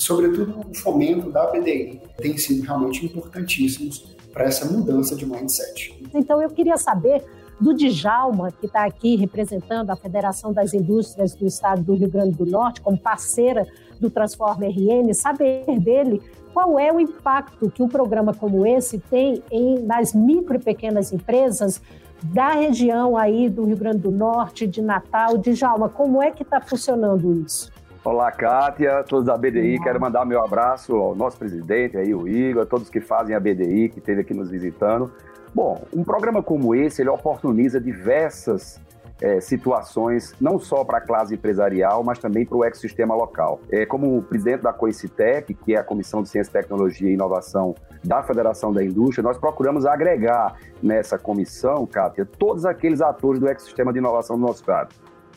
sobretudo 0.00 0.60
o 0.68 0.74
fomento 0.74 1.30
da 1.30 1.46
BDI, 1.46 2.00
tem 2.16 2.36
sido 2.38 2.62
realmente 2.62 3.04
importantíssimos 3.04 4.16
para 4.32 4.44
essa 4.44 4.64
mudança 4.64 5.14
de 5.14 5.26
mindset. 5.26 6.00
Então 6.14 6.40
eu 6.40 6.48
queria 6.48 6.76
saber 6.76 7.24
do 7.60 7.74
Djalma, 7.74 8.50
que 8.50 8.64
está 8.64 8.86
aqui 8.86 9.16
representando 9.16 9.90
a 9.90 9.96
Federação 9.96 10.52
das 10.52 10.72
Indústrias 10.72 11.34
do 11.34 11.46
Estado 11.46 11.82
do 11.82 11.94
Rio 11.94 12.08
Grande 12.08 12.34
do 12.34 12.46
Norte, 12.46 12.80
como 12.80 12.96
parceira 12.96 13.66
do 14.00 14.08
Transforma 14.08 14.64
RN, 14.64 15.12
saber 15.12 15.78
dele 15.78 16.22
qual 16.54 16.78
é 16.78 16.90
o 16.90 16.98
impacto 16.98 17.70
que 17.70 17.82
um 17.82 17.88
programa 17.88 18.32
como 18.32 18.66
esse 18.66 18.98
tem 18.98 19.42
em, 19.50 19.78
nas 19.80 20.14
micro 20.14 20.56
e 20.56 20.58
pequenas 20.58 21.12
empresas 21.12 21.82
da 22.22 22.50
região 22.50 23.16
aí 23.16 23.48
do 23.48 23.64
Rio 23.64 23.76
Grande 23.76 23.98
do 23.98 24.10
Norte, 24.10 24.66
de 24.66 24.80
Natal. 24.80 25.36
Djalma, 25.36 25.88
como 25.90 26.22
é 26.22 26.30
que 26.30 26.42
está 26.42 26.60
funcionando 26.60 27.44
isso? 27.44 27.70
Olá, 28.02 28.32
Kátia, 28.32 29.04
todos 29.06 29.26
da 29.26 29.36
BDI. 29.36 29.78
Quero 29.82 30.00
mandar 30.00 30.24
meu 30.24 30.42
abraço 30.42 30.96
ao 30.96 31.14
nosso 31.14 31.36
presidente, 31.36 31.98
aí, 31.98 32.14
o 32.14 32.26
Igor, 32.26 32.62
a 32.62 32.66
todos 32.66 32.88
que 32.88 32.98
fazem 32.98 33.36
a 33.36 33.40
BDI, 33.40 33.90
que 33.90 33.98
esteve 33.98 34.22
aqui 34.22 34.32
nos 34.32 34.48
visitando. 34.48 35.12
Bom, 35.54 35.84
um 35.94 36.02
programa 36.02 36.42
como 36.42 36.74
esse, 36.74 37.02
ele 37.02 37.10
oportuniza 37.10 37.78
diversas 37.78 38.80
é, 39.20 39.38
situações 39.38 40.34
não 40.40 40.58
só 40.58 40.82
para 40.82 40.96
a 40.96 41.00
classe 41.02 41.34
empresarial, 41.34 42.02
mas 42.02 42.18
também 42.18 42.46
para 42.46 42.56
o 42.56 42.64
ecossistema 42.64 43.14
local. 43.14 43.60
É, 43.70 43.84
como 43.84 44.22
presidente 44.22 44.62
da 44.62 44.72
COICITEC, 44.72 45.52
que 45.52 45.74
é 45.74 45.78
a 45.78 45.84
Comissão 45.84 46.22
de 46.22 46.30
Ciência, 46.30 46.50
Tecnologia 46.50 47.10
e 47.10 47.12
Inovação 47.12 47.74
da 48.02 48.22
Federação 48.22 48.72
da 48.72 48.82
Indústria, 48.82 49.22
nós 49.22 49.36
procuramos 49.36 49.84
agregar 49.84 50.56
nessa 50.82 51.18
comissão, 51.18 51.86
Kátia, 51.86 52.24
todos 52.24 52.64
aqueles 52.64 53.02
atores 53.02 53.38
do 53.38 53.46
ecossistema 53.46 53.92
de 53.92 53.98
inovação 53.98 54.36
do 54.36 54.46
nosso 54.46 54.60
estado. 54.60 54.94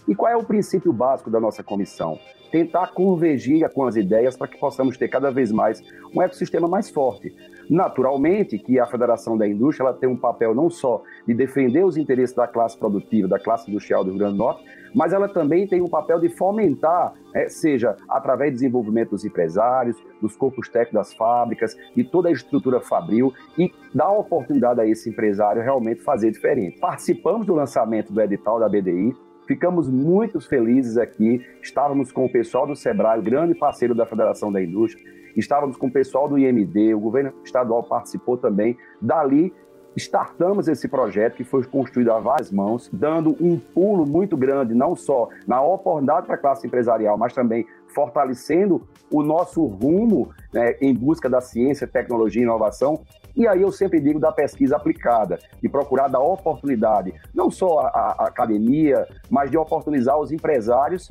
E 0.08 0.16
qual 0.16 0.32
é 0.32 0.38
o 0.38 0.46
princípio 0.46 0.94
básico 0.94 1.30
da 1.30 1.42
nossa 1.42 1.62
comissão? 1.62 2.18
Tentar 2.54 2.94
convergir 2.94 3.68
com 3.74 3.84
as 3.84 3.96
ideias 3.96 4.38
para 4.38 4.48
que 4.48 4.60
possamos 4.60 4.96
ter 4.96 5.08
cada 5.08 5.32
vez 5.32 5.52
mais 5.52 5.82
um 6.16 6.22
ecossistema 6.22 6.68
mais 6.68 6.88
forte. 6.88 7.36
Naturalmente 7.68 8.60
que 8.60 8.80
a 8.80 8.86
Federação 8.86 9.36
da 9.36 9.48
Indústria 9.48 9.88
ela 9.88 9.98
tem 9.98 10.08
um 10.08 10.16
papel 10.16 10.54
não 10.54 10.70
só 10.70 11.02
de 11.26 11.34
defender 11.34 11.84
os 11.84 11.98
interesses 11.98 12.36
da 12.36 12.46
classe 12.46 12.78
produtiva, 12.78 13.28
da 13.28 13.40
classe 13.40 13.72
industrial 13.72 14.04
do 14.04 14.12
Rio 14.12 14.20
Grande 14.20 14.34
do 14.34 14.38
Norte, 14.38 14.64
mas 14.94 15.14
ela 15.14 15.28
também 15.28 15.66
tem 15.66 15.82
um 15.82 15.90
papel 15.90 16.20
de 16.20 16.30
fomentar, 16.30 17.16
é, 17.34 17.50
seja 17.50 17.98
através 18.08 18.52
do 18.52 18.58
desenvolvimento 18.58 19.10
dos 19.10 19.26
empresários, 19.26 19.98
dos 20.22 20.36
corpos 20.36 20.70
técnicos 20.70 20.94
das 20.94 21.14
fábricas, 21.16 21.76
de 21.96 22.04
toda 22.04 22.30
a 22.30 22.32
estrutura 22.32 22.80
fabril 22.80 23.34
e 23.58 23.74
dar 23.96 24.12
oportunidade 24.12 24.80
a 24.80 24.86
esse 24.86 25.10
empresário 25.10 25.64
realmente 25.64 26.04
fazer 26.04 26.30
diferente. 26.30 26.80
Participamos 26.80 27.48
do 27.48 27.56
lançamento 27.56 28.14
do 28.14 28.22
edital 28.22 28.60
da 28.60 28.70
BDI, 28.70 29.16
Ficamos 29.48 29.90
muito 29.90 30.40
felizes 30.40 30.98
aqui. 30.98 31.46
Estávamos 31.62 32.12
com 32.12 32.26
o 32.26 32.32
pessoal 32.32 32.66
do 32.66 32.76
Sebrae, 32.76 33.22
grande 33.22 33.54
parceiro 33.54 33.94
da 33.94 34.06
Federação 34.06 34.52
da 34.52 34.62
Indústria. 34.62 35.04
Estávamos 35.36 35.76
com 35.76 35.88
o 35.88 35.92
pessoal 35.92 36.30
do 36.30 36.38
IMD, 36.38 36.94
o 36.94 37.00
governo 37.00 37.34
estadual 37.44 37.84
participou 37.84 38.38
também. 38.38 38.78
Dali 39.02 39.54
startamos 39.96 40.68
esse 40.68 40.88
projeto 40.88 41.36
que 41.36 41.44
foi 41.44 41.64
construído 41.64 42.12
a 42.12 42.20
várias 42.20 42.52
mãos, 42.52 42.90
dando 42.92 43.36
um 43.40 43.58
pulo 43.58 44.06
muito 44.06 44.36
grande, 44.36 44.74
não 44.74 44.96
só 44.96 45.30
na 45.48 45.62
oportunidade 45.62 46.26
para 46.26 46.36
a 46.36 46.38
classe 46.38 46.66
empresarial, 46.68 47.18
mas 47.18 47.34
também 47.34 47.66
fortalecendo 47.94 48.88
o 49.12 49.22
nosso 49.22 49.66
rumo 49.66 50.32
né, 50.52 50.76
em 50.82 50.94
busca 50.94 51.30
da 51.30 51.40
ciência, 51.40 51.88
tecnologia 51.88 52.42
e 52.42 52.44
inovação. 52.44 53.04
E 53.36 53.48
aí 53.48 53.62
eu 53.62 53.72
sempre 53.72 54.00
digo 54.00 54.20
da 54.20 54.32
pesquisa 54.32 54.76
aplicada, 54.76 55.40
de 55.62 55.70
procurar 55.70 56.08
dar 56.08 56.20
oportunidade, 56.20 57.14
não 57.34 57.50
só 57.50 57.80
à 57.80 58.26
academia, 58.28 59.08
mas 59.30 59.50
de 59.50 59.58
oportunizar 59.58 60.20
os 60.20 60.32
empresários 60.32 61.10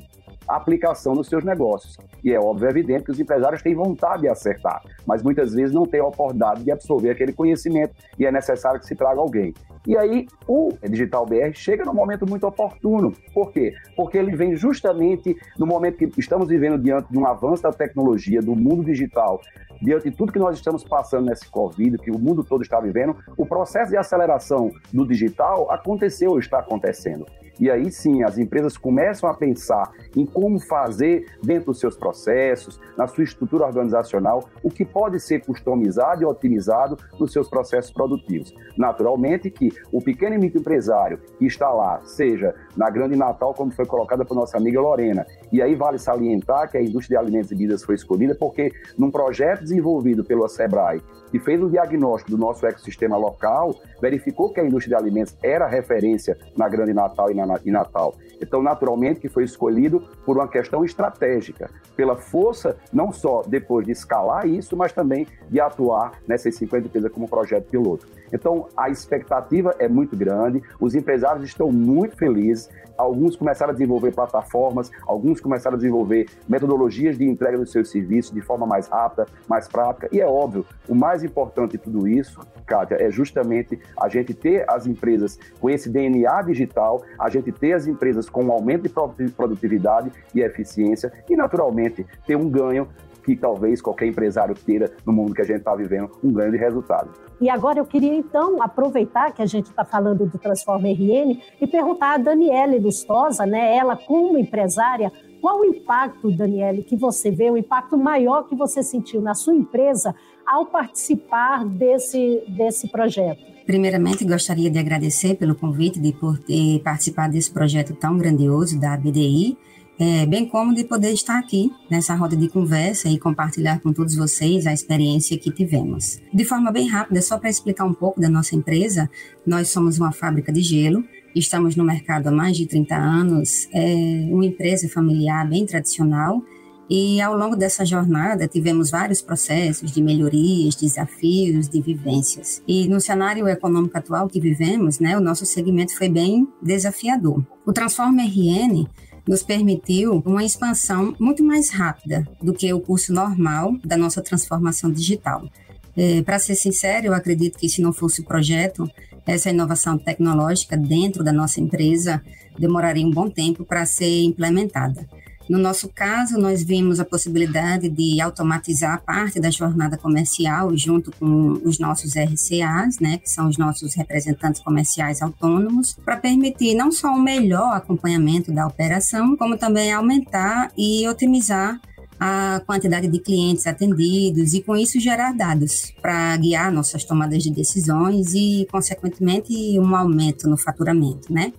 aplicação 0.49 1.15
nos 1.15 1.29
seus 1.29 1.45
negócios. 1.45 1.97
E 2.23 2.33
é 2.33 2.39
óbvio, 2.39 2.67
é 2.67 2.71
evidente 2.71 3.05
que 3.05 3.11
os 3.11 3.21
empresários 3.21 3.63
têm 3.63 3.75
vontade 3.75 4.23
de 4.23 4.29
acertar, 4.29 4.83
mas 5.07 5.23
muitas 5.23 5.53
vezes 5.55 5.75
não 5.75 5.85
têm 5.85 6.01
a 6.01 6.07
oportunidade 6.07 6.65
de 6.65 6.71
absorver 6.71 7.11
aquele 7.11 7.33
conhecimento 7.33 7.95
e 8.19 8.27
é 8.27 8.33
necessário 8.33 8.81
que 8.81 8.87
se 8.87 8.95
traga 8.95 9.21
alguém. 9.21 9.53
E 9.87 9.97
aí 9.97 10.27
o 10.47 10.71
Digital 10.89 11.27
BR 11.27 11.53
chega 11.55 11.85
num 11.85 11.95
momento 11.95 12.29
muito 12.29 12.47
oportuno. 12.47 13.13
Por 13.35 13.51
quê? 13.51 13.75
Porque 13.97 14.17
ele 14.17 14.37
vem 14.37 14.55
justamente 14.55 15.37
no 15.59 15.67
momento 15.67 15.97
que 15.97 16.21
estamos 16.21 16.49
vivendo 16.49 16.79
diante 16.79 17.11
de 17.11 17.19
um 17.19 17.27
avanço 17.27 17.65
da 17.65 17.73
tecnologia, 17.73 18.41
do 18.41 18.55
mundo 18.55 18.85
digital, 18.85 19.41
diante 19.83 20.09
de 20.09 20.17
tudo 20.17 20.33
que 20.33 20.39
nós 20.39 20.57
estamos 20.57 20.85
passando 20.85 21.27
nesse 21.27 21.51
Covid, 21.51 21.99
que 21.99 22.13
o 22.13 22.19
mundo 22.19 22.45
todo 22.45 22.63
está 22.63 22.81
vivendo, 22.81 23.17
o 23.37 23.45
processo 23.45 23.91
de 23.91 23.97
aceleração 23.97 24.71
do 24.93 25.05
digital 25.07 25.71
aconteceu 25.71 26.31
ou 26.31 26.39
está 26.39 26.61
acontecendo. 26.61 27.27
E 27.59 27.71
aí 27.71 27.91
sim, 27.91 28.23
as 28.23 28.39
empresas 28.39 28.77
começam 28.77 29.29
a 29.29 29.35
pensar 29.35 29.93
em 30.17 30.27
como 30.27 30.61
fazer 30.61 31.27
dentro 31.43 31.67
dos 31.67 31.81
seus 31.81 31.97
processos, 31.97 32.81
na 32.97 33.07
sua 33.07 33.25
estrutura 33.25 33.67
organizacional, 33.67 34.49
o 34.63 34.71
que 34.71 34.85
pode 34.85 35.21
ser 35.21 35.45
customizado 35.45 36.23
e 36.23 36.27
otimizado 36.27 36.99
nos 37.19 37.33
seus 37.33 37.49
processos 37.49 37.91
produtivos. 37.91 38.53
Naturalmente 38.77 39.51
que 39.51 39.73
o 39.91 40.01
pequeno 40.01 40.35
e 40.35 40.39
microempresário 40.39 41.19
que 41.39 41.47
está 41.47 41.71
lá, 41.71 42.01
seja 42.05 42.55
na 42.77 42.91
Grande 42.91 43.17
Natal, 43.17 43.55
como 43.55 43.71
foi 43.71 43.87
colocada 43.87 44.25
por 44.25 44.35
nossa 44.35 44.57
amiga 44.57 44.81
Lorena, 44.81 45.27
e 45.51 45.61
aí 45.61 45.75
vale 45.75 45.99
salientar 45.99 46.71
que 46.71 46.79
a 46.79 46.83
indústria 46.83 47.19
de 47.19 47.25
alimentos 47.25 47.51
e 47.51 47.55
bebidas 47.55 47.85
foi 47.85 47.95
escolhida 47.95 48.35
porque 48.35 48.73
num 48.99 49.11
projeto 49.11 49.61
desenvolvido 49.61 50.25
pelo 50.25 50.47
Sebrae, 50.49 51.03
que 51.31 51.39
fez 51.39 51.63
um 51.63 51.69
diagnóstico 51.69 52.31
do 52.31 52.39
nosso 52.39 52.67
ecossistema 52.67 53.17
local, 53.17 53.75
verificou 54.01 54.53
que 54.53 54.61
a 54.61 54.65
indústria 54.65 54.97
de 54.97 55.03
alimentos 55.03 55.37
era 55.43 55.67
referência 55.67 56.37
na 56.57 56.69
Grande 56.69 56.93
Natal 56.93 57.31
e 57.31 57.35
na 57.47 57.61
em 57.65 57.71
Natal. 57.71 58.15
Então, 58.41 58.63
naturalmente, 58.63 59.21
que 59.21 59.29
foi 59.29 59.45
escolhido 59.45 60.01
por 60.25 60.37
uma 60.37 60.49
questão 60.49 60.85
estratégica, 60.85 61.71
pela 61.97 62.17
força, 62.17 62.77
não 62.93 63.13
só 63.13 63.43
depois 63.47 63.87
de 63.87 63.93
escalar 63.93 64.47
isso, 64.47 64.77
mas 64.77 64.93
também 64.93 65.27
de 65.49 65.61
atuar 65.61 66.21
nessas 66.27 66.55
50 66.57 66.87
empresas 66.87 67.13
como 67.13 67.29
projeto 67.29 67.69
piloto. 67.69 68.07
Então, 68.33 68.69
a 68.77 68.89
expectativa 68.89 69.75
é 69.79 69.89
muito 69.89 70.17
grande, 70.17 70.63
os 70.81 70.95
empresários 70.95 71.45
estão 71.45 71.71
muito 71.71 72.17
felizes, 72.17 72.71
alguns 72.97 73.37
começaram 73.37 73.71
a 73.71 73.75
desenvolver 73.75 74.13
plataformas, 74.13 74.91
alguns 75.07 75.41
começaram 75.41 75.75
a 75.75 75.79
desenvolver 75.79 76.27
metodologias 76.49 77.19
de 77.19 77.25
entrega 77.25 77.59
dos 77.59 77.71
seus 77.71 77.91
serviços 77.91 78.33
de 78.33 78.41
forma 78.41 78.67
mais 78.67 78.89
rápida, 78.89 79.27
mais 79.49 79.69
prática, 79.69 80.09
e 80.13 80.21
é 80.21 80.27
óbvio, 80.27 80.65
o 80.89 80.95
mais 80.95 81.23
importante 81.25 81.73
de 81.73 81.79
tudo 81.79 82.09
isso, 82.09 82.41
Kátia, 82.67 82.97
é 83.01 83.11
justamente 83.11 83.79
a 84.01 84.09
gente 84.09 84.35
ter 84.35 84.65
as 84.69 84.87
empresas 84.87 85.39
com 85.61 85.69
esse 85.69 85.89
DNA 85.91 86.43
digital, 86.43 87.03
a 87.19 87.29
gente 87.29 87.53
ter 87.53 87.73
as 87.73 87.87
empresas 87.87 88.29
com 88.29 88.45
um 88.45 88.53
aumento 88.53 88.83
de 88.83 89.31
produtividade 89.31 90.13
e 90.35 90.41
eficiência 90.41 91.13
e, 91.29 91.37
naturalmente, 91.37 92.07
ter 92.27 92.37
um 92.37 92.49
ganho 92.49 92.89
que 93.23 93.37
talvez 93.37 93.81
qualquer 93.81 94.07
empresário 94.07 94.55
queira 94.55 94.93
no 95.07 95.13
mundo 95.13 95.35
que 95.35 95.41
a 95.41 95.45
gente 95.45 95.59
está 95.59 95.75
vivendo, 95.75 96.11
um 96.23 96.33
grande 96.33 96.57
resultado. 96.57 97.11
E 97.41 97.49
agora 97.49 97.79
eu 97.79 97.85
queria 97.85 98.15
então 98.15 98.63
aproveitar 98.63 99.33
que 99.33 99.43
a 99.43 99.47
gente 99.47 99.67
está 99.67 99.85
falando 99.85 100.27
do 100.27 100.39
Transforma 100.39 100.89
RN 100.89 101.41
e 101.61 101.67
perguntar 101.67 102.15
a 102.15 102.19
Daniele 102.19 102.79
Lustosa, 102.79 103.45
né, 103.45 103.77
ela 103.77 103.97
como 103.97 104.39
empresária, 104.39 105.13
qual 105.41 105.61
o 105.61 105.65
impacto, 105.65 106.31
Daniele, 106.31 106.85
que 106.85 106.97
você 106.97 107.31
vê, 107.31 107.51
o 107.51 107.57
impacto 107.57 107.99
maior 107.99 108.45
que 108.45 108.55
você 108.55 108.81
sentiu 108.83 109.21
na 109.21 109.35
sua 109.35 109.55
empresa 109.55 110.15
ao 110.47 110.67
participar 110.67 111.65
desse, 111.65 112.45
desse 112.47 112.89
projeto? 112.89 113.41
Primeiramente, 113.67 114.25
gostaria 114.25 114.71
de 114.71 114.79
agradecer 114.79 115.35
pelo 115.35 115.55
convite 115.55 116.01
de 116.01 116.13
por 116.13 116.39
ter 116.39 116.81
participado 116.81 117.33
desse 117.33 117.51
projeto 117.51 117.95
tão 117.95 118.17
grandioso 118.17 118.79
da 118.79 118.97
BDI 118.97 119.57
é, 120.03 120.27
bem 120.27 120.49
como 120.49 120.75
de 120.75 120.83
poder 120.83 121.13
estar 121.13 121.39
aqui 121.39 121.71
nessa 121.89 122.13
roda 122.17 122.37
de 122.37 122.49
conversa 122.49 123.09
e 123.09 123.21
compartilhar 123.21 123.79
com 123.79 123.93
todos 123.93 124.17
vocês 124.17 124.67
a 124.67 124.73
experiência 124.73 125.39
que 125.39 125.49
tivemos. 125.49 126.21
De 126.35 126.45
forma 126.45 126.73
bem 126.73 126.89
rápida, 126.89 127.23
só 127.23 127.39
para 127.39 127.49
explicar 127.49 127.85
um 127.85 127.95
pouco 127.95 128.21
da 128.21 128.29
nossa 128.29 128.57
empresa, 128.57 129.09
nós 129.47 129.69
somos 129.69 130.01
uma 130.01 130.11
fábrica 130.11 130.53
de 130.53 130.61
gelo, 130.61 131.05
estamos 131.37 131.77
no 131.77 131.85
mercado 131.85 132.27
há 132.27 132.33
mais 132.33 132.57
de 132.57 132.67
30 132.67 132.97
anos, 132.97 133.69
é 133.73 134.27
uma 134.29 134.45
empresa 134.45 134.89
familiar 134.89 135.49
bem 135.49 135.65
tradicional 135.65 136.43
e 136.91 137.21
ao 137.21 137.37
longo 137.37 137.55
dessa 137.55 137.85
jornada 137.87 138.49
tivemos 138.49 138.91
vários 138.91 139.23
processos 139.23 139.93
de 139.93 140.03
melhorias, 140.03 140.75
desafios, 140.75 141.69
de 141.69 141.81
vivências. 141.81 142.61
E 142.67 142.89
no 142.89 143.01
cenário 143.01 143.47
econômico 143.47 143.97
atual 143.97 144.29
que 144.29 144.41
vivemos, 144.41 144.99
né, 144.99 145.17
o 145.17 145.21
nosso 145.21 145.47
segmento 145.47 145.97
foi 145.97 146.09
bem 146.09 146.49
desafiador. 146.61 147.47
O 147.65 147.73
Transforma 147.73 148.23
RN 148.23 148.85
nos 149.27 149.43
permitiu 149.43 150.23
uma 150.27 150.45
expansão 150.45 151.15
muito 151.19 151.45
mais 151.45 151.71
rápida 151.71 152.27
do 152.43 152.53
que 152.53 152.73
o 152.73 152.81
curso 152.81 153.13
normal 153.13 153.77
da 153.85 153.97
nossa 153.97 154.21
transformação 154.21 154.91
digital. 154.91 155.49
É, 155.97 156.23
Para 156.23 156.39
ser 156.39 156.55
sincero, 156.55 157.07
eu 157.07 157.15
acredito 157.15 157.59
que 157.59 157.69
se 157.69 157.83
não 157.83 157.93
fosse 157.93 158.21
o 158.21 158.25
projeto, 158.25 158.91
essa 159.27 159.51
inovação 159.51 159.97
tecnológica 159.97 160.77
dentro 160.77 161.23
da 161.23 161.33
nossa 161.33 161.61
empresa 161.61 162.23
demoraria 162.59 163.07
um 163.07 163.11
bom 163.11 163.31
tempo 163.31 163.65
para 163.65 163.87
ser 163.87 164.25
implementada. 164.25 165.07
No 165.53 165.59
nosso 165.59 165.87
caso, 165.91 166.39
nós 166.39 166.63
vimos 166.63 166.99
a 166.99 167.05
possibilidade 167.05 167.87
de 167.91 168.19
automatizar 168.23 169.03
parte 169.05 169.39
da 169.39 169.51
jornada 169.51 169.99
comercial 169.99 170.75
junto 170.75 171.13
com 171.13 171.61
os 171.63 171.79
nossos 171.79 172.15
RCAs, 172.15 172.99
né, 172.99 173.19
que 173.19 173.29
são 173.29 173.49
os 173.51 173.59
nossos 173.59 173.95
representantes 173.95 174.63
comerciais 174.63 175.21
autônomos, 175.21 175.95
para 176.07 176.17
permitir 176.17 176.75
não 176.75 176.91
só 176.91 177.09
um 177.09 177.21
melhor 177.21 177.77
acompanhamento 177.77 178.51
da 178.51 178.67
operação, 178.67 179.37
como 179.37 179.59
também 179.59 179.93
aumentar 179.93 180.73
e 180.75 181.07
otimizar 181.07 181.79
a 182.19 182.63
quantidade 182.67 183.07
de 183.07 183.19
clientes 183.19 183.67
atendidos 183.67 184.55
e 184.55 184.63
com 184.63 184.75
isso 184.75 184.99
gerar 184.99 185.33
dados 185.33 185.93
para 186.01 186.35
guiar 186.39 186.73
nossas 186.73 187.05
tomadas 187.05 187.43
de 187.43 187.51
decisões 187.51 188.33
e 188.33 188.67
consequentemente 188.73 189.53
um 189.79 189.95
aumento 189.95 190.49
no 190.49 190.57
faturamento, 190.57 191.31
né? 191.31 191.53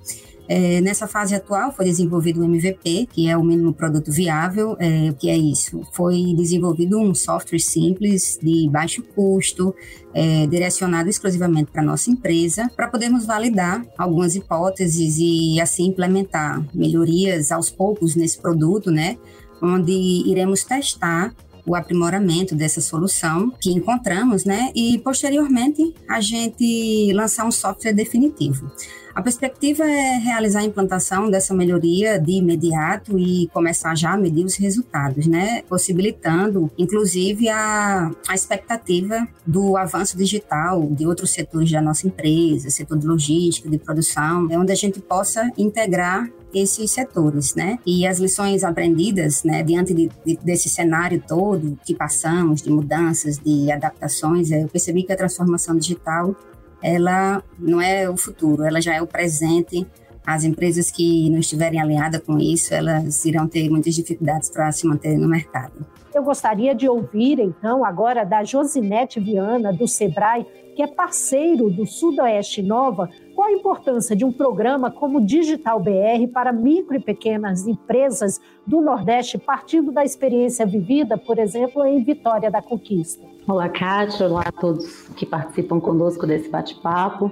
É, 0.48 0.82
nessa 0.82 1.08
fase 1.08 1.34
atual 1.34 1.72
foi 1.72 1.86
desenvolvido 1.86 2.42
o 2.42 2.44
MVP, 2.44 3.08
que 3.12 3.30
é 3.30 3.38
o 3.38 3.44
mínimo 3.44 3.74
produto 3.74 4.12
viável. 4.12 4.76
É, 4.80 5.10
o 5.10 5.14
que 5.14 5.30
é 5.30 5.38
isso? 5.38 5.82
Foi 5.94 6.34
desenvolvido 6.36 7.00
um 7.00 7.14
software 7.16 7.60
simples, 7.60 8.38
de 8.42 8.70
baixo 8.70 9.02
custo, 9.16 9.74
é, 10.14 10.46
direcionado 10.48 11.10
exclusivamente 11.10 11.72
para 11.72 11.82
nossa 11.82 12.12
empresa, 12.12 12.70
para 12.76 12.88
podermos 12.88 13.26
validar 13.26 13.86
algumas 13.98 14.36
hipóteses 14.36 15.18
e 15.18 15.60
assim 15.62 15.88
implementar 15.88 16.66
melhorias 16.74 17.52
aos 17.52 17.70
poucos 17.70 18.16
nesse 18.16 18.40
produto, 18.40 18.92
né? 18.92 19.18
Onde 19.62 19.94
iremos 20.30 20.64
testar 20.64 21.34
o 21.66 21.76
aprimoramento 21.76 22.56
dessa 22.56 22.82
solução 22.82 23.52
que 23.60 23.72
encontramos, 23.72 24.46
né? 24.46 24.72
E 24.76 24.98
posteriormente 25.00 25.94
a 26.08 26.20
gente 26.20 27.12
lançar 27.14 27.46
um 27.46 27.52
software 27.52 27.94
definitivo. 27.94 28.72
A 29.16 29.22
perspectiva 29.22 29.84
é 29.84 30.18
realizar 30.18 30.62
a 30.62 30.64
implantação 30.64 31.30
dessa 31.30 31.54
melhoria 31.54 32.20
de 32.20 32.32
imediato 32.32 33.18
e 33.20 33.48
começar 33.54 33.96
já 33.96 34.14
a 34.14 34.18
medir 34.18 34.44
os 34.44 34.56
resultados, 34.56 35.28
né? 35.28 35.62
Possibilitando, 35.70 36.72
inclusive, 36.78 37.48
a, 37.48 38.12
a 38.28 38.34
expectativa 38.34 39.28
do 39.46 39.78
avanço 39.78 40.18
digital 40.18 40.88
de 40.90 41.06
outros 41.06 41.32
setores 41.32 41.72
da 41.72 41.80
nossa 41.80 42.08
empresa, 42.08 42.72
setor 42.72 42.98
de 42.98 43.06
logística, 43.06 43.70
de 43.70 43.78
produção, 43.78 44.48
é 44.50 44.58
onde 44.58 44.72
a 44.72 44.76
gente 44.76 45.00
possa 45.00 45.52
integrar 45.58 46.28
esses 46.54 46.92
setores, 46.92 47.56
né? 47.56 47.80
E 47.86 48.06
as 48.06 48.20
lições 48.20 48.64
aprendidas, 48.64 49.44
né, 49.44 49.64
diante 49.64 49.94
de, 49.94 50.10
de, 50.26 50.38
desse 50.38 50.70
cenário 50.70 51.22
todo 51.28 51.78
que 51.86 51.96
passamos, 51.96 52.62
de 52.62 52.70
mudanças, 52.70 53.38
de 53.38 53.72
adaptações, 53.72 54.52
eu 54.52 54.68
percebi 54.68 55.04
que 55.04 55.12
a 55.12 55.18
transformação 55.18 55.78
digital, 55.78 56.36
ela 56.82 57.44
não 57.58 57.82
é 57.82 58.10
o 58.10 58.18
futuro, 58.18 58.64
ela 58.64 58.82
já 58.82 58.96
é 58.96 59.02
o 59.02 59.08
presente. 59.08 59.86
As 60.26 60.46
empresas 60.46 60.90
que 60.90 61.30
não 61.30 61.40
estiverem 61.40 61.82
alinhadas 61.82 62.22
com 62.22 62.40
isso, 62.40 62.74
elas 62.74 63.26
irão 63.26 63.48
ter 63.48 63.70
muitas 63.70 63.94
dificuldades 63.94 64.50
para 64.50 64.72
se 64.72 64.88
manter 64.88 65.18
no 65.18 65.28
mercado. 65.28 65.86
Eu 66.14 66.24
gostaria 66.24 66.76
de 66.76 66.88
ouvir, 66.88 67.40
então, 67.40 67.84
agora 67.84 68.24
da 68.24 68.44
Josinete 68.44 69.20
Viana, 69.20 69.74
do 69.74 69.88
SEBRAE, 69.88 70.46
que 70.76 70.84
é 70.84 70.88
parceiro 70.88 71.70
do 71.70 71.86
Sudoeste 71.86 72.62
Nova, 72.62 73.10
qual 73.44 73.50
a 73.50 73.52
importância 73.52 74.16
de 74.16 74.24
um 74.24 74.32
programa 74.32 74.90
como 74.90 75.20
Digital 75.20 75.78
BR 75.78 76.28
para 76.32 76.54
micro 76.54 76.96
e 76.96 77.00
pequenas 77.00 77.68
empresas 77.68 78.40
do 78.66 78.80
Nordeste, 78.80 79.38
partindo 79.38 79.92
da 79.92 80.06
experiência 80.06 80.66
vivida, 80.66 81.18
por 81.18 81.38
exemplo, 81.38 81.86
em 81.86 82.02
Vitória 82.02 82.50
da 82.50 82.62
Conquista? 82.62 83.22
Olá, 83.46 83.68
Kátia. 83.68 84.28
Olá 84.28 84.44
a 84.46 84.52
todos 84.52 85.10
que 85.10 85.26
participam 85.26 85.82
conosco 85.82 86.26
desse 86.26 86.50
bate-papo. 86.50 87.30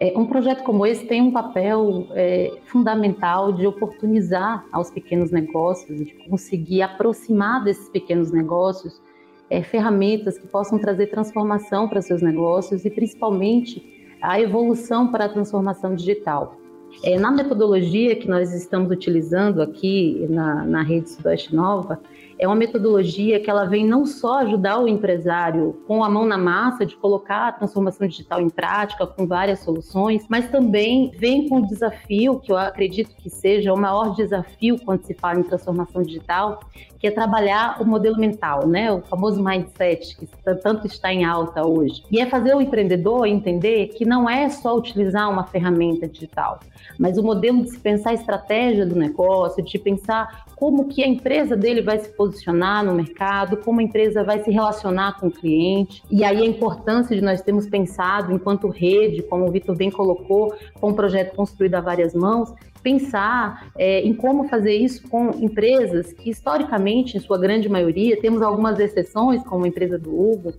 É, 0.00 0.16
um 0.16 0.24
projeto 0.24 0.62
como 0.62 0.86
esse 0.86 1.04
tem 1.04 1.20
um 1.20 1.30
papel 1.30 2.06
é, 2.12 2.50
fundamental 2.64 3.52
de 3.52 3.66
oportunizar 3.66 4.64
aos 4.72 4.90
pequenos 4.90 5.30
negócios, 5.30 5.98
de 5.98 6.12
conseguir 6.30 6.80
aproximar 6.80 7.62
desses 7.62 7.90
pequenos 7.90 8.32
negócios 8.32 9.02
é, 9.50 9.62
ferramentas 9.62 10.38
que 10.38 10.46
possam 10.46 10.78
trazer 10.78 11.08
transformação 11.08 11.86
para 11.86 12.00
seus 12.00 12.22
negócios 12.22 12.86
e, 12.86 12.90
principalmente, 12.90 14.01
a 14.22 14.40
evolução 14.40 15.08
para 15.08 15.24
a 15.24 15.28
transformação 15.28 15.94
digital. 15.94 16.61
É, 17.02 17.18
na 17.18 17.30
metodologia 17.30 18.14
que 18.16 18.28
nós 18.28 18.52
estamos 18.52 18.90
utilizando 18.90 19.60
aqui 19.60 20.26
na, 20.28 20.64
na 20.64 20.82
rede 20.82 21.10
Sudoeste 21.10 21.54
Nova, 21.54 22.00
é 22.42 22.46
uma 22.48 22.56
metodologia 22.56 23.38
que 23.38 23.48
ela 23.48 23.64
vem 23.66 23.86
não 23.86 24.04
só 24.04 24.40
ajudar 24.40 24.80
o 24.80 24.88
empresário 24.88 25.80
com 25.86 26.02
a 26.02 26.08
mão 26.08 26.26
na 26.26 26.36
massa 26.36 26.84
de 26.84 26.96
colocar 26.96 27.48
a 27.48 27.52
transformação 27.52 28.06
digital 28.06 28.40
em 28.40 28.50
prática 28.50 29.06
com 29.06 29.28
várias 29.28 29.60
soluções, 29.60 30.26
mas 30.28 30.50
também 30.50 31.12
vem 31.16 31.48
com 31.48 31.58
o 31.58 31.66
desafio 31.66 32.40
que 32.40 32.50
eu 32.50 32.56
acredito 32.56 33.14
que 33.14 33.30
seja 33.30 33.72
o 33.72 33.76
maior 33.76 34.16
desafio 34.16 34.76
quando 34.84 35.04
se 35.04 35.14
fala 35.14 35.38
em 35.38 35.44
transformação 35.44 36.02
digital, 36.02 36.58
que 36.98 37.06
é 37.06 37.12
trabalhar 37.12 37.80
o 37.80 37.84
modelo 37.84 38.18
mental, 38.18 38.66
né? 38.66 38.90
O 38.90 39.02
famoso 39.02 39.42
mindset 39.42 40.16
que 40.16 40.26
tanto 40.62 40.86
está 40.86 41.12
em 41.12 41.24
alta 41.24 41.64
hoje. 41.64 42.02
E 42.10 42.20
é 42.20 42.26
fazer 42.26 42.56
o 42.56 42.60
empreendedor 42.60 43.26
entender 43.26 43.88
que 43.88 44.04
não 44.04 44.28
é 44.28 44.48
só 44.48 44.76
utilizar 44.76 45.30
uma 45.30 45.44
ferramenta 45.44 46.08
digital, 46.08 46.58
mas 46.98 47.18
o 47.18 47.22
modelo 47.22 47.62
de 47.62 47.70
se 47.70 47.78
pensar 47.78 48.10
a 48.10 48.14
estratégia 48.14 48.86
do 48.86 48.94
negócio, 48.94 49.62
de 49.62 49.78
pensar 49.78 50.44
como 50.56 50.86
que 50.86 51.02
a 51.02 51.08
empresa 51.08 51.56
dele 51.56 51.82
vai 51.82 51.98
se 51.98 52.08
posicionar 52.10 52.84
no 52.84 52.94
mercado, 52.94 53.56
como 53.56 53.80
a 53.80 53.82
empresa 53.82 54.22
vai 54.22 54.42
se 54.44 54.50
relacionar 54.50 55.18
com 55.18 55.26
o 55.26 55.30
cliente. 55.30 56.02
E 56.10 56.22
aí 56.22 56.42
a 56.42 56.46
importância 56.46 57.16
de 57.16 57.22
nós 57.22 57.42
termos 57.42 57.66
pensado, 57.68 58.32
enquanto 58.32 58.68
rede, 58.68 59.22
como 59.22 59.48
o 59.48 59.50
Vitor 59.50 59.76
bem 59.76 59.90
colocou, 59.90 60.54
com 60.80 60.90
um 60.90 60.94
projeto 60.94 61.34
construído 61.34 61.74
a 61.74 61.80
várias 61.80 62.14
mãos, 62.14 62.54
pensar 62.82 63.72
é, 63.78 64.00
em 64.00 64.12
como 64.12 64.48
fazer 64.48 64.74
isso 64.74 65.08
com 65.08 65.30
empresas 65.40 66.12
que, 66.12 66.30
historicamente, 66.30 67.16
em 67.16 67.20
sua 67.20 67.38
grande 67.38 67.68
maioria, 67.68 68.20
temos 68.20 68.42
algumas 68.42 68.78
exceções, 68.78 69.42
como 69.44 69.64
a 69.64 69.68
empresa 69.68 69.98
do 69.98 70.10
Hugo, 70.10 70.52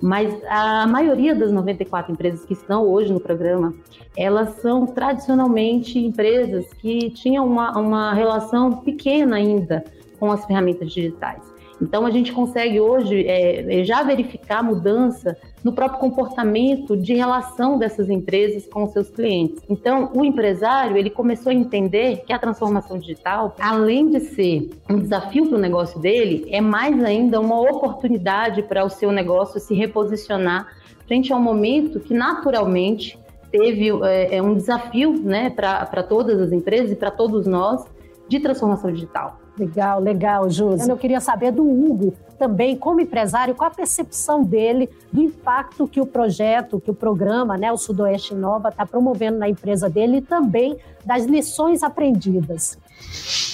mas 0.00 0.32
a 0.48 0.86
maioria 0.86 1.34
das 1.34 1.50
94 1.50 2.12
empresas 2.12 2.44
que 2.44 2.52
estão 2.52 2.86
hoje 2.86 3.12
no 3.12 3.20
programa, 3.20 3.74
elas 4.16 4.50
são 4.60 4.86
tradicionalmente 4.86 5.98
empresas 5.98 6.72
que 6.74 7.10
tinham 7.10 7.46
uma, 7.46 7.76
uma 7.78 8.12
relação 8.12 8.78
pequena 8.78 9.36
ainda 9.36 9.84
com 10.18 10.30
as 10.30 10.44
ferramentas 10.44 10.92
digitais. 10.92 11.42
Então, 11.80 12.04
a 12.04 12.10
gente 12.10 12.32
consegue 12.32 12.80
hoje 12.80 13.24
é, 13.26 13.84
já 13.84 14.02
verificar 14.02 14.62
mudança 14.62 15.36
no 15.62 15.72
próprio 15.72 15.98
comportamento 15.98 16.96
de 16.96 17.14
relação 17.14 17.78
dessas 17.78 18.08
empresas 18.08 18.66
com 18.66 18.84
os 18.84 18.92
seus 18.92 19.10
clientes. 19.10 19.62
Então, 19.68 20.10
o 20.14 20.24
empresário 20.24 20.96
ele 20.96 21.10
começou 21.10 21.50
a 21.50 21.54
entender 21.54 22.22
que 22.26 22.32
a 22.32 22.38
transformação 22.38 22.98
digital, 22.98 23.54
além 23.60 24.08
de 24.10 24.20
ser 24.20 24.70
um 24.88 24.98
desafio 24.98 25.46
para 25.48 25.58
o 25.58 25.60
negócio 25.60 26.00
dele, 26.00 26.46
é 26.50 26.60
mais 26.60 27.02
ainda 27.02 27.40
uma 27.40 27.60
oportunidade 27.60 28.62
para 28.62 28.84
o 28.84 28.88
seu 28.88 29.10
negócio 29.12 29.60
se 29.60 29.74
reposicionar 29.74 30.68
frente 31.06 31.32
a 31.32 31.36
um 31.36 31.40
momento 31.40 31.98
que 31.98 32.12
naturalmente 32.12 33.18
teve 33.50 33.88
é, 34.04 34.36
é 34.36 34.42
um 34.42 34.54
desafio 34.54 35.12
né, 35.22 35.48
para 35.50 36.02
todas 36.02 36.38
as 36.40 36.52
empresas 36.52 36.92
e 36.92 36.96
para 36.96 37.10
todos 37.10 37.46
nós 37.46 37.84
de 38.28 38.38
transformação 38.38 38.92
digital. 38.92 39.40
Legal, 39.58 40.00
legal, 40.00 40.48
Josi. 40.50 40.88
Eu 40.88 40.96
queria 40.96 41.20
saber 41.20 41.50
do 41.50 41.68
Hugo 41.68 42.12
também, 42.38 42.76
como 42.76 43.00
empresário, 43.00 43.54
qual 43.54 43.70
a 43.70 43.74
percepção 43.74 44.44
dele 44.44 44.88
do 45.12 45.20
impacto 45.20 45.86
que 45.88 46.00
o 46.00 46.06
projeto, 46.06 46.80
que 46.80 46.90
o 46.90 46.94
programa, 46.94 47.56
né, 47.56 47.72
o 47.72 47.76
Sudoeste 47.76 48.34
Nova, 48.34 48.68
está 48.68 48.86
promovendo 48.86 49.38
na 49.38 49.48
empresa 49.48 49.90
dele 49.90 50.18
e 50.18 50.22
também 50.22 50.76
das 51.04 51.24
lições 51.24 51.82
aprendidas. 51.82 52.78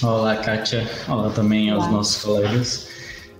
Olá, 0.03 0.35
Kátia. 0.37 0.83
Olá 1.07 1.29
também 1.31 1.71
Olá. 1.73 1.83
aos 1.83 1.91
nossos 1.91 2.23
colegas. 2.23 2.89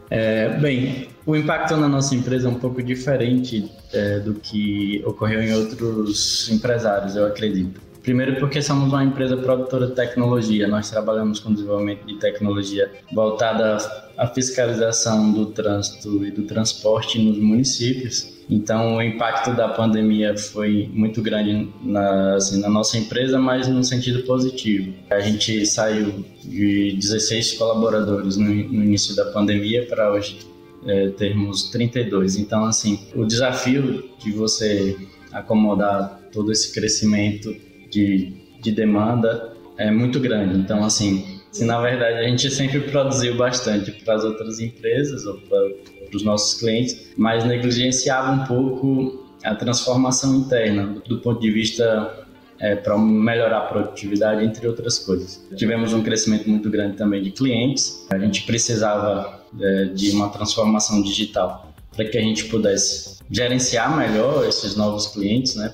É, 0.10 0.50
bem, 0.60 1.10
o 1.26 1.36
impacto 1.36 1.76
na 1.78 1.88
nossa 1.88 2.14
empresa 2.16 2.48
é 2.48 2.52
um 2.52 2.60
pouco 2.60 2.82
diferente 2.82 3.72
é, 3.92 4.20
do 4.20 4.36
que 4.36 5.04
ocorreu 5.06 5.42
em 5.42 5.54
outros 5.54 6.50
empresários, 6.50 7.16
eu 7.16 7.26
acredito. 7.26 7.85
Primeiro 8.06 8.36
porque 8.36 8.62
somos 8.62 8.90
uma 8.94 9.04
empresa 9.04 9.36
produtora 9.36 9.88
de 9.88 9.96
tecnologia, 9.96 10.68
nós 10.68 10.92
trabalhamos 10.92 11.40
com 11.40 11.52
desenvolvimento 11.52 12.06
de 12.06 12.18
tecnologia 12.18 12.92
voltada 13.12 13.78
à 14.16 14.28
fiscalização 14.28 15.34
do 15.34 15.48
trânsito 15.48 16.24
e 16.24 16.30
do 16.30 16.44
transporte 16.44 17.18
nos 17.18 17.36
municípios. 17.40 18.36
Então, 18.48 18.98
o 18.98 19.02
impacto 19.02 19.56
da 19.56 19.68
pandemia 19.68 20.38
foi 20.38 20.88
muito 20.94 21.20
grande 21.20 21.68
na, 21.82 22.36
assim, 22.36 22.62
na 22.62 22.70
nossa 22.70 22.96
empresa, 22.96 23.40
mas 23.40 23.68
no 23.68 23.84
sentido 23.84 24.22
positivo. 24.22 24.94
A 25.10 25.20
gente 25.20 25.66
saiu 25.66 26.24
de 26.44 26.96
16 26.98 27.54
colaboradores 27.54 28.38
no, 28.38 28.46
no 28.46 28.84
início 28.84 29.16
da 29.16 29.26
pandemia 29.32 29.88
para 29.88 30.12
hoje 30.12 30.38
é, 30.86 31.10
termos 31.10 31.72
32. 31.72 32.38
Então, 32.38 32.66
assim, 32.66 33.00
o 33.16 33.26
desafio 33.26 34.08
de 34.20 34.32
você 34.32 34.96
acomodar 35.32 36.22
todo 36.32 36.52
esse 36.52 36.72
crescimento 36.72 37.65
de, 37.96 38.34
de 38.62 38.72
demanda 38.72 39.54
é 39.78 39.90
muito 39.90 40.20
grande. 40.20 40.58
Então, 40.60 40.84
assim, 40.84 41.40
se 41.52 41.64
na 41.64 41.80
verdade 41.80 42.20
a 42.20 42.28
gente 42.28 42.50
sempre 42.52 42.82
produziu 42.82 43.38
bastante 43.38 43.92
para 43.92 44.16
as 44.16 44.24
outras 44.24 44.60
empresas 44.60 45.26
ou 45.26 45.38
para 45.38 45.72
os 46.14 46.24
nossos 46.24 46.60
clientes, 46.60 47.14
mas 47.18 47.46
negligenciava 47.46 48.32
um 48.32 48.46
pouco 48.46 49.26
a 49.44 49.56
transformação 49.56 50.36
interna 50.36 51.02
do 51.08 51.20
ponto 51.20 51.40
de 51.40 51.52
vista 51.52 52.26
é, 52.60 52.76
para 52.76 52.98
melhorar 52.98 53.60
a 53.60 53.62
produtividade, 53.62 54.44
entre 54.44 54.68
outras 54.68 55.00
coisas. 55.00 55.46
Tivemos 55.56 55.94
um 55.94 56.02
crescimento 56.02 56.50
muito 56.50 56.70
grande 56.70 56.98
também 56.98 57.22
de 57.22 57.32
clientes, 57.32 58.06
a 58.10 58.18
gente 58.18 58.44
precisava 58.44 59.42
é, 59.60 59.86
de 59.86 60.12
uma 60.12 60.30
transformação 60.30 61.02
digital 61.02 61.74
para 61.96 62.06
que 62.06 62.18
a 62.18 62.22
gente 62.22 62.46
pudesse 62.46 63.20
gerenciar 63.30 63.96
melhor 63.98 64.46
esses 64.46 64.76
novos 64.76 65.08
clientes, 65.08 65.56
né, 65.56 65.74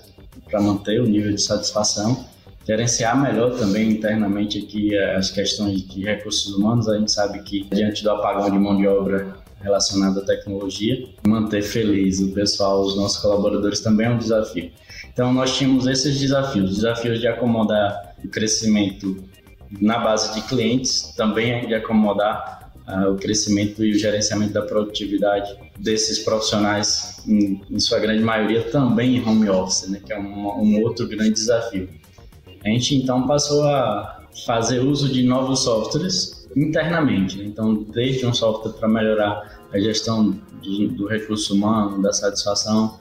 para 0.52 0.62
manter 0.62 1.02
o 1.02 1.08
nível 1.08 1.34
de 1.34 1.42
satisfação, 1.42 2.26
gerenciar 2.68 3.20
melhor 3.20 3.58
também 3.58 3.90
internamente 3.90 4.60
aqui 4.60 4.96
as 4.96 5.32
questões 5.32 5.82
de 5.88 6.04
recursos 6.04 6.54
humanos. 6.54 6.88
A 6.88 6.98
gente 7.00 7.12
sabe 7.12 7.42
que 7.42 7.64
diante 7.74 8.04
do 8.04 8.12
apagão 8.12 8.52
de 8.52 8.60
mão 8.60 8.78
de 8.78 8.86
obra 8.86 9.36
relacionado 9.62 10.20
à 10.20 10.26
tecnologia, 10.26 11.08
manter 11.26 11.62
feliz 11.62 12.20
o 12.20 12.32
pessoal, 12.34 12.82
os 12.82 12.96
nossos 12.96 13.22
colaboradores 13.22 13.80
também 13.80 14.08
é 14.08 14.10
um 14.10 14.18
desafio. 14.18 14.72
Então 15.14 15.34
nós 15.34 15.56
tínhamos 15.56 15.88
esses 15.88 16.20
desafios, 16.20 16.76
desafios 16.76 17.20
de 17.20 17.28
acomodar 17.28 18.16
o 18.24 18.28
crescimento 18.28 19.24
na 19.80 20.00
base 20.00 20.34
de 20.34 20.42
clientes, 20.48 21.14
também 21.16 21.66
de 21.68 21.74
acomodar 21.74 22.72
uh, 22.88 23.12
o 23.12 23.16
crescimento 23.16 23.84
e 23.84 23.92
o 23.92 24.00
gerenciamento 24.00 24.54
da 24.54 24.62
produtividade 24.62 25.56
desses 25.82 26.20
profissionais, 26.20 27.22
em, 27.28 27.62
em 27.70 27.80
sua 27.80 28.00
grande 28.00 28.24
maioria, 28.24 28.64
também 28.70 29.18
em 29.18 29.28
home 29.28 29.50
office, 29.50 29.90
né, 29.90 30.02
que 30.06 30.14
é 30.14 30.20
um, 30.20 30.48
um 30.62 30.82
outro 30.84 31.08
grande 31.08 31.32
desafio. 31.32 31.90
A 32.64 32.70
gente 32.70 32.96
então 32.96 33.26
passou 33.26 33.64
a 33.64 34.22
fazer 34.46 34.80
uso 34.80 35.12
de 35.12 35.24
novos 35.24 35.64
softwares 35.64 36.48
internamente. 36.56 37.38
Né? 37.38 37.46
Então, 37.46 37.84
desde 37.84 38.26
um 38.26 38.34
software 38.34 38.74
para 38.74 38.88
melhorar 38.88 39.60
a 39.74 39.80
gestão 39.80 40.40
de, 40.62 40.88
do 40.88 41.08
recurso 41.08 41.56
humano, 41.56 42.02
da 42.02 42.14
satisfação, 42.14 43.00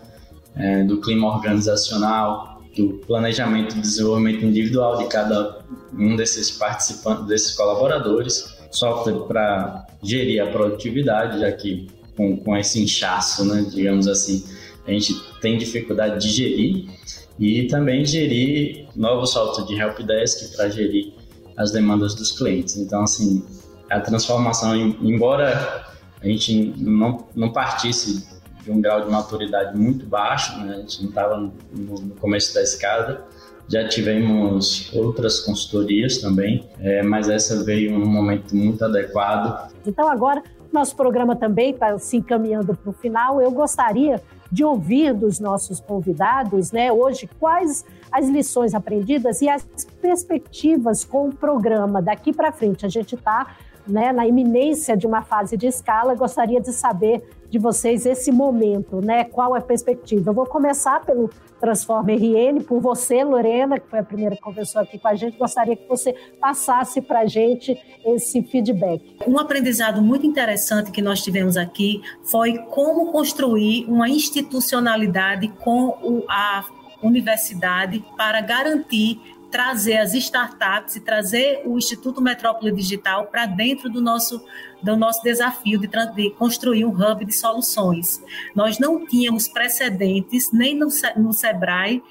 é, 0.57 0.83
do 0.85 1.01
clima 1.01 1.29
organizacional, 1.29 2.63
do 2.77 2.95
planejamento 3.07 3.77
e 3.77 3.81
desenvolvimento 3.81 4.45
individual 4.45 4.99
de 4.99 5.07
cada 5.07 5.59
um 5.93 6.17
desses 6.17 6.51
participantes, 6.51 7.27
desses 7.27 7.55
colaboradores, 7.55 8.57
software 8.71 9.27
para 9.27 9.87
gerir 10.03 10.43
a 10.43 10.47
produtividade, 10.47 11.41
já 11.41 11.51
que 11.53 11.89
com, 12.21 12.37
com 12.37 12.55
esse 12.55 12.83
inchaço, 12.83 13.47
né, 13.47 13.65
digamos 13.71 14.07
assim, 14.07 14.45
a 14.87 14.91
gente 14.91 15.15
tem 15.41 15.57
dificuldade 15.57 16.21
de 16.21 16.29
gerir 16.29 16.91
e 17.39 17.67
também 17.67 18.05
gerir 18.05 18.89
novos 18.95 19.31
software 19.31 19.65
de 19.65 19.81
helpdesk 19.81 20.55
para 20.55 20.69
gerir 20.69 21.15
as 21.57 21.71
demandas 21.71 22.15
dos 22.15 22.31
clientes. 22.33 22.77
Então, 22.77 23.05
assim, 23.05 23.43
a 23.89 24.01
transformação, 24.01 24.77
embora 24.77 25.87
a 26.21 26.27
gente 26.27 26.75
não, 26.77 27.27
não 27.35 27.51
partisse 27.51 28.29
de 28.63 28.71
um 28.71 28.83
grau 28.83 29.03
de 29.03 29.11
maturidade 29.11 29.75
muito 29.75 30.05
baixo, 30.05 30.59
né? 30.59 30.75
a 30.75 30.77
gente 30.81 31.01
não 31.03 31.09
estava 31.09 31.39
no, 31.39 31.55
no, 31.73 32.15
começo 32.17 32.53
da 32.53 32.63
escada, 32.63 33.25
já 33.67 33.89
tivemos 33.89 34.91
outras 34.93 35.41
consultorias 35.41 36.19
também, 36.19 36.69
é, 36.81 37.03
mas 37.03 37.31
essa 37.31 37.65
veio 37.65 37.99
num 37.99 38.07
momento 38.07 38.55
muito 38.55 38.85
adequado. 38.85 39.73
Então 39.87 40.07
agora 40.07 40.43
nosso 40.73 40.95
programa 40.95 41.35
também 41.35 41.71
está 41.71 41.99
se 41.99 42.17
encaminhando 42.17 42.77
para 42.77 42.91
o 42.91 42.93
final. 42.93 43.41
Eu 43.41 43.51
gostaria 43.51 44.23
de 44.51 44.65
ouvir 44.65 45.15
dos 45.15 45.39
nossos 45.39 45.81
convidados, 45.81 46.73
né, 46.73 46.93
hoje, 46.93 47.29
quais 47.39 47.85
as 48.11 48.29
lições 48.29 48.75
aprendidas 48.75 49.41
e 49.43 49.49
as 49.49 49.65
perspectivas 50.01 51.05
com 51.05 51.29
o 51.29 51.35
programa 51.35 52.03
daqui 52.03 52.33
para 52.33 52.51
frente. 52.51 52.85
A 52.85 52.89
gente 52.89 53.15
está 53.15 53.55
né, 53.87 54.13
na 54.13 54.27
iminência 54.27 54.97
de 54.97 55.07
uma 55.07 55.23
fase 55.23 55.57
de 55.57 55.67
escala, 55.67 56.15
gostaria 56.15 56.61
de 56.61 56.73
saber 56.73 57.23
de 57.51 57.59
vocês 57.59 58.07
esse 58.07 58.31
momento, 58.31 59.01
né? 59.01 59.25
Qual 59.25 59.57
é 59.57 59.59
a 59.59 59.63
perspectiva? 59.63 60.31
Eu 60.31 60.35
vou 60.35 60.47
começar 60.47 61.05
pelo 61.05 61.29
Transforma 61.61 62.13
RN, 62.13 62.63
por 62.63 62.81
você, 62.81 63.23
Lorena, 63.23 63.79
que 63.79 63.91
foi 63.91 63.99
a 63.99 64.05
primeira 64.05 64.37
que 64.37 64.41
conversou 64.41 64.81
aqui 64.81 64.99
com 64.99 65.09
a 65.09 65.15
gente. 65.15 65.37
Gostaria 65.37 65.77
que 65.77 65.87
você 65.87 66.15
passasse 66.41 67.03
para 67.03 67.21
a 67.21 67.27
gente 67.27 67.77
esse 68.07 68.43
feedback. 68.45 69.17
Um 69.27 69.39
aprendizado 69.39 70.01
muito 70.01 70.25
interessante 70.25 70.91
que 70.91 71.03
nós 71.03 71.23
tivemos 71.23 71.57
aqui 71.57 72.01
foi 72.23 72.57
como 72.71 73.13
construir 73.13 73.85
uma 73.87 74.09
institucionalidade 74.09 75.49
com 75.63 76.25
a 76.29 76.65
universidade 77.03 78.05
para 78.17 78.41
garantir 78.41 79.21
trazer 79.51 79.99
as 79.99 80.15
startups 80.15 80.97
e 80.97 81.01
trazer 81.01 81.63
o 81.67 81.77
Instituto 81.77 82.23
Metrópole 82.23 82.73
Digital 82.73 83.27
para 83.27 83.47
dentro 83.47 83.91
do 83.91 84.01
nosso, 84.01 84.43
do 84.83 84.97
nosso 84.97 85.23
desafio 85.23 85.79
de, 85.79 85.89
de, 86.15 86.31
construir 86.31 86.85
um 86.85 86.91
hub 86.91 87.25
de 87.25 87.35
soluções. 87.35 88.23
Nós 88.55 88.79
não 88.79 89.05
tínhamos 89.07 89.49
precedentes 89.49 90.53
nem 90.53 90.75
no, 90.75 90.89
no 91.17 91.33
SEBRAE 91.33 92.03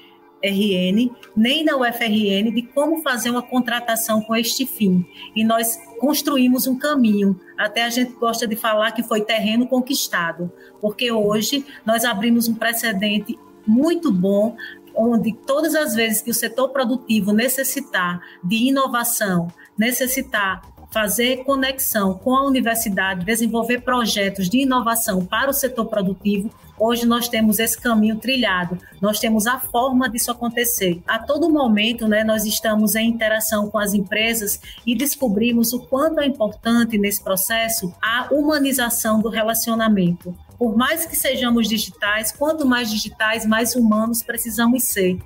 RN, 0.42 1.10
nem 1.36 1.64
na 1.64 1.76
UFRN 1.76 2.50
de 2.52 2.62
como 2.62 3.02
fazer 3.02 3.30
uma 3.30 3.42
contratação 3.42 4.22
com 4.22 4.34
este 4.34 4.66
fim. 4.66 5.04
E 5.36 5.44
nós 5.44 5.78
construímos 5.98 6.66
um 6.66 6.78
caminho. 6.78 7.38
Até 7.58 7.84
a 7.84 7.90
gente 7.90 8.12
gosta 8.12 8.46
de 8.46 8.56
falar 8.56 8.92
que 8.92 9.02
foi 9.02 9.20
terreno 9.20 9.66
conquistado, 9.66 10.50
porque 10.80 11.12
hoje 11.12 11.64
nós 11.84 12.04
abrimos 12.04 12.48
um 12.48 12.54
precedente 12.54 13.38
muito 13.66 14.10
bom 14.10 14.56
onde 14.94 15.32
todas 15.32 15.74
as 15.74 15.94
vezes 15.94 16.22
que 16.22 16.30
o 16.30 16.34
setor 16.34 16.70
produtivo 16.70 17.32
necessitar 17.32 18.20
de 18.44 18.68
inovação, 18.68 19.48
necessitar 19.76 20.62
fazer 20.90 21.44
conexão 21.44 22.14
com 22.14 22.34
a 22.34 22.44
universidade, 22.44 23.24
desenvolver 23.24 23.82
projetos 23.82 24.48
de 24.48 24.62
inovação 24.62 25.24
para 25.24 25.50
o 25.50 25.54
setor 25.54 25.86
produtivo, 25.86 26.50
hoje 26.78 27.06
nós 27.06 27.28
temos 27.28 27.58
esse 27.58 27.80
caminho 27.80 28.16
trilhado, 28.16 28.76
nós 29.00 29.20
temos 29.20 29.46
a 29.46 29.58
forma 29.58 30.08
disso 30.08 30.30
acontecer. 30.30 31.00
A 31.06 31.18
todo 31.18 31.50
momento, 31.50 32.08
né, 32.08 32.24
nós 32.24 32.44
estamos 32.44 32.94
em 32.96 33.08
interação 33.08 33.70
com 33.70 33.78
as 33.78 33.94
empresas 33.94 34.60
e 34.84 34.96
descobrimos 34.96 35.72
o 35.72 35.80
quanto 35.80 36.20
é 36.20 36.26
importante 36.26 36.98
nesse 36.98 37.22
processo 37.22 37.94
a 38.02 38.28
humanização 38.32 39.20
do 39.20 39.28
relacionamento. 39.28 40.34
Por 40.60 40.76
mais 40.76 41.06
que 41.06 41.16
sejamos 41.16 41.66
digitais, 41.66 42.32
quanto 42.32 42.66
mais 42.66 42.90
digitais, 42.90 43.46
mais 43.46 43.74
humanos 43.74 44.22
precisamos 44.22 44.84
ser. 44.84 45.16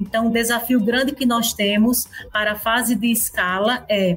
Então, 0.00 0.28
o 0.28 0.32
desafio 0.32 0.80
grande 0.80 1.14
que 1.14 1.26
nós 1.26 1.52
temos 1.52 2.08
para 2.32 2.52
a 2.52 2.58
fase 2.58 2.94
de 2.94 3.12
escala 3.12 3.84
é 3.86 4.16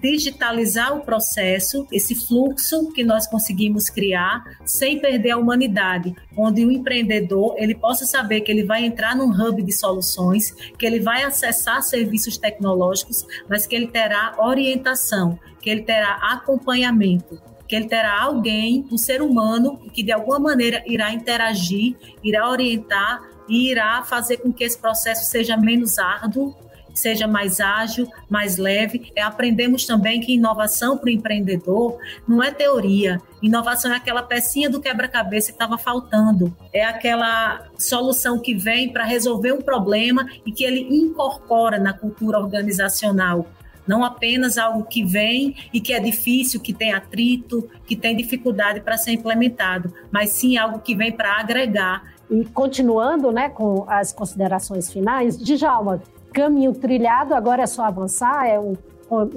digitalizar 0.00 0.96
o 0.96 1.00
processo, 1.00 1.84
esse 1.90 2.14
fluxo 2.14 2.92
que 2.92 3.02
nós 3.02 3.26
conseguimos 3.26 3.90
criar, 3.90 4.44
sem 4.64 5.00
perder 5.00 5.32
a 5.32 5.36
humanidade, 5.36 6.14
onde 6.36 6.64
o 6.64 6.70
empreendedor 6.70 7.56
ele 7.58 7.74
possa 7.74 8.06
saber 8.06 8.42
que 8.42 8.52
ele 8.52 8.62
vai 8.62 8.84
entrar 8.84 9.16
num 9.16 9.32
hub 9.32 9.60
de 9.64 9.72
soluções, 9.72 10.52
que 10.78 10.86
ele 10.86 11.00
vai 11.00 11.24
acessar 11.24 11.82
serviços 11.82 12.38
tecnológicos, 12.38 13.26
mas 13.50 13.66
que 13.66 13.74
ele 13.74 13.88
terá 13.88 14.36
orientação, 14.38 15.36
que 15.60 15.68
ele 15.68 15.82
terá 15.82 16.20
acompanhamento 16.22 17.42
que 17.66 17.74
ele 17.74 17.86
terá 17.86 18.22
alguém, 18.22 18.86
um 18.90 18.98
ser 18.98 19.22
humano, 19.22 19.78
que 19.92 20.02
de 20.02 20.12
alguma 20.12 20.38
maneira 20.38 20.82
irá 20.86 21.12
interagir, 21.12 21.96
irá 22.22 22.48
orientar 22.48 23.22
e 23.48 23.70
irá 23.70 24.02
fazer 24.02 24.38
com 24.38 24.52
que 24.52 24.64
esse 24.64 24.78
processo 24.78 25.30
seja 25.30 25.56
menos 25.56 25.98
árduo, 25.98 26.54
seja 26.94 27.26
mais 27.26 27.60
ágil, 27.60 28.08
mais 28.30 28.56
leve. 28.56 29.12
É, 29.16 29.22
aprendemos 29.22 29.84
também 29.84 30.20
que 30.20 30.34
inovação 30.34 30.96
para 30.96 31.08
o 31.08 31.10
empreendedor 31.10 31.98
não 32.26 32.42
é 32.42 32.50
teoria. 32.50 33.20
Inovação 33.42 33.92
é 33.92 33.96
aquela 33.96 34.22
pecinha 34.22 34.70
do 34.70 34.80
quebra-cabeça 34.80 35.48
que 35.48 35.54
estava 35.54 35.76
faltando. 35.76 36.56
É 36.72 36.84
aquela 36.84 37.66
solução 37.76 38.38
que 38.38 38.54
vem 38.54 38.92
para 38.92 39.04
resolver 39.04 39.52
um 39.52 39.60
problema 39.60 40.26
e 40.46 40.52
que 40.52 40.64
ele 40.64 40.80
incorpora 40.80 41.78
na 41.78 41.92
cultura 41.92 42.38
organizacional 42.38 43.46
não 43.86 44.04
apenas 44.04 44.58
algo 44.58 44.84
que 44.84 45.04
vem 45.04 45.54
e 45.72 45.80
que 45.80 45.92
é 45.92 46.00
difícil, 46.00 46.60
que 46.60 46.72
tem 46.72 46.92
atrito, 46.92 47.68
que 47.86 47.96
tem 47.96 48.16
dificuldade 48.16 48.80
para 48.80 48.96
ser 48.96 49.12
implementado, 49.12 49.92
mas 50.10 50.30
sim 50.30 50.56
algo 50.56 50.78
que 50.78 50.94
vem 50.94 51.12
para 51.12 51.38
agregar. 51.38 52.14
E 52.30 52.44
continuando 52.46 53.30
né, 53.30 53.48
com 53.48 53.84
as 53.88 54.12
considerações 54.12 54.92
finais, 54.92 55.38
Djalma, 55.38 56.02
caminho 56.32 56.74
trilhado, 56.74 57.34
agora 57.34 57.62
é 57.62 57.66
só 57.66 57.84
avançar, 57.84 58.46
é 58.46 58.58
um 58.58 58.74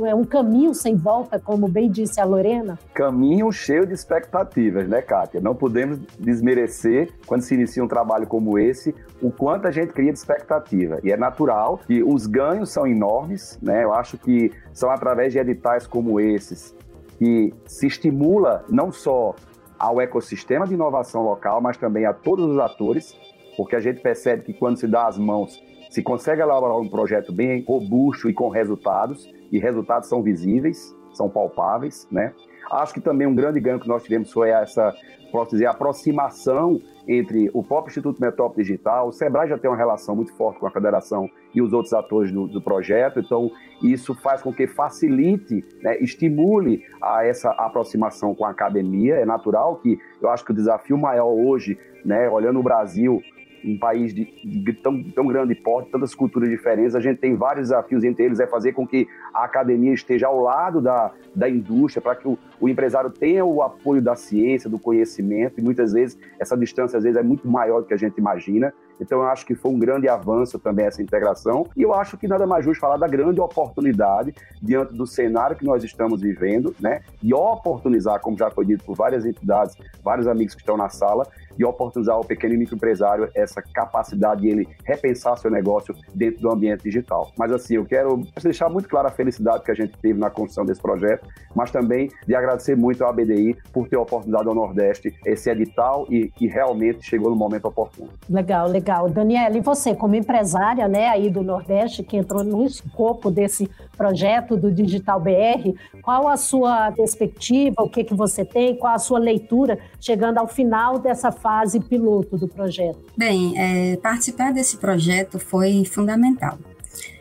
é 0.05 0.15
um 0.15 0.23
caminho 0.23 0.73
sem 0.73 0.95
volta, 0.95 1.39
como 1.39 1.67
bem 1.67 1.89
disse 1.89 2.19
a 2.19 2.25
Lorena? 2.25 2.79
Caminho 2.93 3.51
cheio 3.51 3.85
de 3.85 3.93
expectativas, 3.93 4.87
né, 4.87 5.01
Kátia? 5.01 5.41
Não 5.41 5.55
podemos 5.55 5.99
desmerecer, 6.19 7.11
quando 7.25 7.41
se 7.41 7.53
inicia 7.53 7.83
um 7.83 7.87
trabalho 7.87 8.27
como 8.27 8.57
esse, 8.57 8.93
o 9.21 9.31
quanto 9.31 9.67
a 9.67 9.71
gente 9.71 9.93
cria 9.93 10.11
de 10.11 10.17
expectativa. 10.19 10.99
E 11.03 11.11
é 11.11 11.17
natural 11.17 11.79
que 11.85 12.03
os 12.03 12.25
ganhos 12.25 12.71
são 12.71 12.87
enormes, 12.87 13.59
né? 13.61 13.83
Eu 13.83 13.93
acho 13.93 14.17
que 14.17 14.51
são 14.73 14.89
através 14.89 15.33
de 15.33 15.39
editais 15.39 15.85
como 15.85 16.19
esses 16.19 16.75
que 17.17 17.53
se 17.65 17.87
estimula 17.87 18.63
não 18.69 18.91
só 18.91 19.35
ao 19.77 19.99
ecossistema 20.01 20.65
de 20.67 20.73
inovação 20.73 21.23
local, 21.23 21.61
mas 21.61 21.77
também 21.77 22.05
a 22.05 22.13
todos 22.13 22.45
os 22.45 22.59
atores, 22.59 23.15
porque 23.55 23.75
a 23.75 23.79
gente 23.79 24.01
percebe 24.01 24.43
que 24.43 24.53
quando 24.53 24.77
se 24.77 24.87
dá 24.87 25.07
as 25.07 25.17
mãos, 25.17 25.61
se 25.89 26.03
consegue 26.03 26.41
elaborar 26.41 26.77
um 26.77 26.87
projeto 26.87 27.33
bem 27.33 27.63
robusto 27.63 28.29
e 28.29 28.33
com 28.33 28.49
resultados, 28.49 29.27
e 29.51 29.59
resultados 29.59 30.09
são 30.09 30.21
visíveis, 30.21 30.95
são 31.13 31.29
palpáveis, 31.29 32.07
né? 32.11 32.33
Acho 32.71 32.93
que 32.93 33.01
também 33.01 33.25
um 33.25 33.35
grande 33.35 33.59
ganho 33.59 33.79
que 33.79 33.87
nós 33.87 34.03
tivemos 34.03 34.31
foi 34.31 34.49
essa, 34.49 34.93
posso 35.31 35.51
dizer, 35.51 35.67
aproximação 35.67 36.81
entre 37.07 37.49
o 37.53 37.63
próprio 37.63 37.89
Instituto 37.89 38.21
Metrópole 38.21 38.61
Digital, 38.61 39.07
o 39.07 39.11
Sebrae 39.13 39.47
já 39.47 39.57
tem 39.57 39.71
uma 39.71 39.77
relação 39.77 40.13
muito 40.13 40.33
forte 40.33 40.59
com 40.59 40.67
a 40.67 40.71
federação 40.71 41.29
e 41.55 41.61
os 41.61 41.71
outros 41.71 41.93
atores 41.93 42.31
do, 42.31 42.47
do 42.47 42.61
projeto, 42.61 43.19
então 43.19 43.49
isso 43.81 44.13
faz 44.13 44.41
com 44.41 44.51
que 44.53 44.67
facilite, 44.67 45.63
né, 45.81 45.97
estimule 45.99 46.83
a 47.01 47.25
essa 47.25 47.51
aproximação 47.51 48.35
com 48.35 48.43
a 48.43 48.49
academia. 48.49 49.15
É 49.15 49.25
natural 49.25 49.77
que 49.77 49.97
eu 50.21 50.29
acho 50.29 50.43
que 50.43 50.51
o 50.51 50.55
desafio 50.55 50.97
maior 50.97 51.31
hoje, 51.31 51.79
né, 52.03 52.29
olhando 52.29 52.59
o 52.59 52.63
Brasil, 52.63 53.21
um 53.63 53.77
país 53.77 54.13
de, 54.13 54.25
de, 54.43 54.73
tão, 54.73 55.03
tão 55.03 55.27
grande 55.27 55.55
porte, 55.55 55.89
tantas 55.91 56.13
culturas 56.13 56.49
diferentes, 56.49 56.95
a 56.95 56.99
gente 56.99 57.19
tem 57.19 57.35
vários 57.35 57.69
desafios, 57.69 58.03
entre 58.03 58.25
eles 58.25 58.39
é 58.39 58.47
fazer 58.47 58.73
com 58.73 58.87
que 58.87 59.07
a 59.33 59.43
academia 59.43 59.93
esteja 59.93 60.27
ao 60.27 60.39
lado 60.39 60.81
da, 60.81 61.11
da 61.35 61.49
indústria, 61.49 62.01
para 62.01 62.15
que 62.15 62.27
o, 62.27 62.37
o, 62.59 62.69
empresário 62.69 63.09
tenha 63.09 63.45
o 63.45 63.61
apoio 63.61 64.01
da 64.01 64.15
ciência, 64.15 64.69
do 64.69 64.79
conhecimento, 64.79 65.59
e 65.59 65.63
muitas 65.63 65.93
vezes 65.93 66.17
essa 66.39 66.57
distância 66.57 66.97
às 66.97 67.03
vezes 67.03 67.17
é 67.17 67.23
muito 67.23 67.47
maior 67.47 67.81
do 67.81 67.87
que 67.87 67.93
a 67.93 67.97
gente 67.97 68.17
imagina. 68.17 68.73
Então, 68.99 69.19
eu 69.19 69.27
acho 69.27 69.45
que 69.45 69.53
foi 69.53 69.71
um 69.71 69.77
grande 69.77 70.09
avanço 70.09 70.57
também 70.57 70.85
essa 70.85 71.01
integração. 71.01 71.67
E 71.75 71.83
eu 71.83 71.93
acho 71.93 72.17
que 72.17 72.27
nada 72.27 72.47
mais 72.47 72.65
justo 72.65 72.81
falar 72.81 72.97
da 72.97 73.07
grande 73.07 73.39
oportunidade 73.39 74.33
diante 74.61 74.93
do 74.93 75.05
cenário 75.05 75.55
que 75.55 75.63
nós 75.63 75.83
estamos 75.83 76.21
vivendo, 76.21 76.75
né? 76.79 77.01
E 77.21 77.33
oportunizar, 77.33 78.19
como 78.19 78.37
já 78.37 78.49
foi 78.49 78.65
dito 78.65 78.83
por 78.83 78.95
várias 78.95 79.25
entidades, 79.25 79.75
vários 80.03 80.27
amigos 80.27 80.55
que 80.55 80.61
estão 80.61 80.75
na 80.75 80.89
sala, 80.89 81.27
e 81.57 81.65
oportunizar 81.65 82.15
ao 82.15 82.23
pequeno 82.23 82.53
e 82.53 82.57
microempresário 82.57 83.29
essa 83.35 83.61
capacidade 83.61 84.41
de 84.41 84.49
ele 84.49 84.67
repensar 84.85 85.37
seu 85.37 85.49
negócio 85.49 85.95
dentro 86.13 86.41
do 86.41 86.51
ambiente 86.51 86.83
digital. 86.83 87.31
Mas 87.37 87.51
assim, 87.51 87.75
eu 87.75 87.85
quero 87.85 88.21
deixar 88.41 88.69
muito 88.69 88.87
clara 88.87 89.07
a 89.09 89.11
felicidade 89.11 89.63
que 89.63 89.71
a 89.71 89.75
gente 89.75 89.97
teve 89.97 90.19
na 90.19 90.29
construção 90.29 90.65
desse 90.65 90.81
projeto, 90.81 91.27
mas 91.55 91.71
também 91.71 92.09
de 92.25 92.35
agradecer 92.35 92.75
muito 92.75 93.03
à 93.03 93.11
BDI 93.11 93.57
por 93.71 93.87
ter 93.87 93.95
a 93.95 94.01
oportunidade 94.01 94.47
ao 94.47 94.55
Nordeste 94.55 95.13
esse 95.25 95.49
edital 95.49 96.05
e 96.09 96.31
realmente 96.47 97.05
chegou 97.05 97.29
no 97.29 97.35
momento 97.35 97.65
oportuno. 97.65 98.09
Legal, 98.29 98.67
legal. 98.67 99.09
Daniela, 99.09 99.57
e 99.57 99.61
você 99.61 99.95
como 99.95 100.15
empresária, 100.15 100.87
né, 100.87 101.07
aí 101.07 101.29
do 101.29 101.41
Nordeste 101.41 102.03
que 102.03 102.17
entrou 102.17 102.43
no 102.43 102.63
escopo 102.65 103.31
desse 103.31 103.69
projeto 103.97 104.55
do 104.55 104.71
Digital 104.71 105.19
BR, 105.19 105.73
qual 106.01 106.27
a 106.27 106.37
sua 106.37 106.91
perspectiva, 106.91 107.81
o 107.81 107.89
que 107.89 108.03
que 108.03 108.13
você 108.13 108.45
tem, 108.45 108.75
qual 108.75 108.93
a 108.93 108.99
sua 108.99 109.19
leitura 109.19 109.79
chegando 109.99 110.37
ao 110.37 110.47
final 110.47 110.99
dessa 110.99 111.31
fase 111.31 111.46
piloto 111.79 112.37
do 112.37 112.47
projeto? 112.47 112.99
Bem, 113.15 113.53
é, 113.57 113.97
participar 113.97 114.53
desse 114.53 114.77
projeto 114.77 115.39
foi 115.39 115.83
fundamental. 115.85 116.57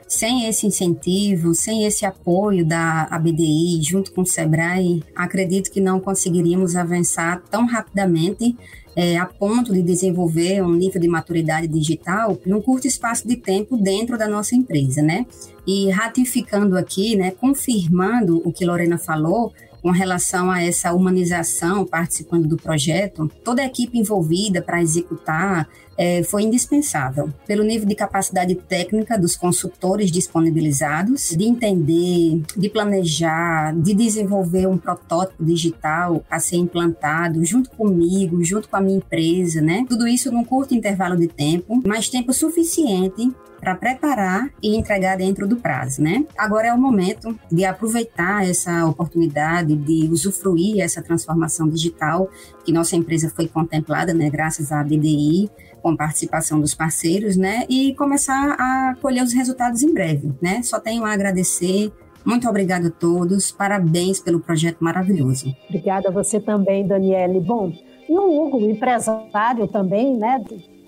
Sem 0.08 0.46
esse 0.46 0.66
incentivo, 0.66 1.52
sem 1.52 1.84
esse 1.84 2.06
apoio 2.06 2.64
da 2.64 3.08
ABDI 3.10 3.82
junto 3.82 4.12
com 4.12 4.22
o 4.22 4.26
SEBRAE, 4.26 5.02
acredito 5.16 5.70
que 5.70 5.80
não 5.80 5.98
conseguiríamos 5.98 6.76
avançar 6.76 7.42
tão 7.50 7.66
rapidamente 7.66 8.56
é, 8.94 9.18
a 9.18 9.26
ponto 9.26 9.72
de 9.72 9.82
desenvolver 9.82 10.62
um 10.62 10.72
nível 10.72 11.00
de 11.00 11.08
maturidade 11.08 11.68
digital 11.68 12.38
num 12.46 12.62
curto 12.62 12.86
espaço 12.86 13.28
de 13.28 13.36
tempo 13.36 13.76
dentro 13.76 14.16
da 14.16 14.26
nossa 14.26 14.54
empresa, 14.54 15.02
né? 15.02 15.26
E 15.66 15.90
ratificando 15.90 16.78
aqui, 16.78 17.14
né, 17.16 17.32
confirmando 17.32 18.40
o 18.44 18.52
que 18.52 18.64
Lorena 18.64 18.96
falou, 18.96 19.52
com 19.86 19.92
relação 19.92 20.50
a 20.50 20.60
essa 20.60 20.92
humanização 20.92 21.86
participando 21.86 22.48
do 22.48 22.56
projeto, 22.56 23.30
toda 23.44 23.62
a 23.62 23.66
equipe 23.66 23.96
envolvida 23.96 24.60
para 24.60 24.82
executar 24.82 25.68
é, 25.96 26.24
foi 26.24 26.42
indispensável, 26.42 27.32
pelo 27.46 27.62
nível 27.62 27.86
de 27.86 27.94
capacidade 27.94 28.56
técnica 28.56 29.16
dos 29.16 29.36
consultores 29.36 30.10
disponibilizados, 30.10 31.30
de 31.30 31.44
entender, 31.44 32.42
de 32.56 32.68
planejar, 32.68 33.76
de 33.76 33.94
desenvolver 33.94 34.66
um 34.66 34.76
protótipo 34.76 35.44
digital 35.44 36.20
a 36.28 36.40
ser 36.40 36.56
implantado 36.56 37.44
junto 37.44 37.70
comigo, 37.70 38.42
junto 38.42 38.68
com 38.68 38.74
a 38.74 38.80
minha 38.80 38.98
empresa, 38.98 39.62
né? 39.62 39.86
Tudo 39.88 40.08
isso 40.08 40.32
num 40.32 40.44
curto 40.44 40.74
intervalo 40.74 41.16
de 41.16 41.28
tempo, 41.28 41.80
mas 41.86 42.08
tempo 42.08 42.32
suficiente 42.32 43.30
para 43.66 43.74
preparar 43.74 44.48
e 44.62 44.76
entregar 44.76 45.16
dentro 45.16 45.44
do 45.48 45.56
prazo, 45.56 46.00
né? 46.00 46.24
Agora 46.38 46.68
é 46.68 46.72
o 46.72 46.78
momento 46.78 47.36
de 47.50 47.64
aproveitar 47.64 48.48
essa 48.48 48.86
oportunidade 48.86 49.74
de 49.74 50.08
usufruir 50.08 50.80
essa 50.80 51.02
transformação 51.02 51.68
digital 51.68 52.30
que 52.64 52.70
nossa 52.70 52.94
empresa 52.94 53.28
foi 53.28 53.48
contemplada, 53.48 54.14
né, 54.14 54.30
graças 54.30 54.70
à 54.70 54.84
BDI, 54.84 55.50
com 55.82 55.96
participação 55.96 56.60
dos 56.60 56.76
parceiros, 56.76 57.36
né, 57.36 57.64
e 57.68 57.92
começar 57.96 58.52
a 58.52 58.94
colher 59.02 59.24
os 59.24 59.32
resultados 59.32 59.82
em 59.82 59.92
breve, 59.92 60.32
né? 60.40 60.62
Só 60.62 60.78
tenho 60.78 61.04
a 61.04 61.12
agradecer 61.12 61.92
muito 62.24 62.48
obrigada 62.48 62.88
a 62.88 62.90
todos, 62.90 63.52
parabéns 63.52 64.18
pelo 64.20 64.40
projeto 64.40 64.78
maravilhoso. 64.80 65.54
Obrigada 65.68 66.08
a 66.08 66.12
você 66.12 66.40
também, 66.40 66.84
Daniele. 66.84 67.38
Bom, 67.38 67.72
e 68.08 68.18
o 68.18 68.42
Hugo, 68.42 68.60
empresário 68.68 69.68
também, 69.68 70.16
né, 70.16 70.42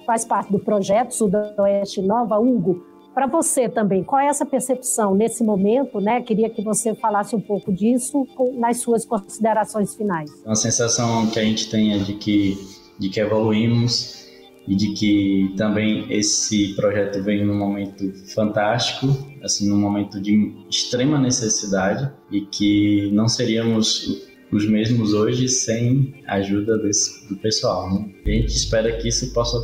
faz 0.08 0.24
parte 0.24 0.50
do 0.50 0.58
projeto 0.58 1.12
Sudoeste 1.12 2.00
Nova, 2.00 2.38
Hugo, 2.38 2.82
para 3.14 3.26
você 3.26 3.68
também, 3.68 4.02
qual 4.02 4.22
é 4.22 4.28
essa 4.28 4.46
percepção 4.46 5.14
nesse 5.14 5.44
momento, 5.44 6.00
né? 6.00 6.22
Queria 6.22 6.48
que 6.48 6.62
você 6.62 6.94
falasse 6.94 7.36
um 7.36 7.40
pouco 7.40 7.70
disso 7.70 8.26
nas 8.54 8.80
suas 8.80 9.04
considerações 9.04 9.94
finais. 9.94 10.30
A 10.46 10.54
sensação 10.54 11.26
que 11.26 11.38
a 11.38 11.44
gente 11.44 11.68
tem 11.68 11.92
é 11.92 11.98
de 11.98 12.14
que, 12.14 12.56
de 12.98 13.10
que 13.10 13.20
evoluímos 13.20 14.26
e 14.66 14.74
de 14.74 14.94
que 14.94 15.52
também 15.58 16.06
esse 16.08 16.74
projeto 16.74 17.22
vem 17.22 17.44
num 17.44 17.58
momento 17.58 18.10
fantástico, 18.34 19.08
assim, 19.42 19.68
num 19.68 19.78
momento 19.78 20.18
de 20.22 20.54
extrema 20.70 21.18
necessidade 21.18 22.10
e 22.30 22.42
que 22.42 23.10
não 23.12 23.28
seríamos 23.28 24.26
os 24.50 24.66
mesmos 24.66 25.12
hoje 25.12 25.48
sem 25.48 26.14
a 26.26 26.36
ajuda 26.36 26.78
desse, 26.78 27.28
do 27.28 27.36
pessoal. 27.36 27.90
Né? 27.92 28.10
A 28.24 28.30
gente 28.30 28.54
espera 28.54 28.96
que 28.96 29.08
isso 29.08 29.30
possa 29.34 29.58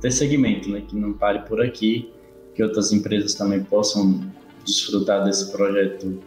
ter 0.00 0.10
segmento, 0.10 0.68
né? 0.70 0.82
Que 0.86 0.96
não 0.96 1.12
pare 1.12 1.40
por 1.40 1.60
aqui, 1.60 2.10
que 2.54 2.62
outras 2.62 2.92
empresas 2.92 3.34
também 3.34 3.62
possam 3.62 4.20
desfrutar 4.64 5.24
desse 5.24 5.50
projeto 5.50 6.20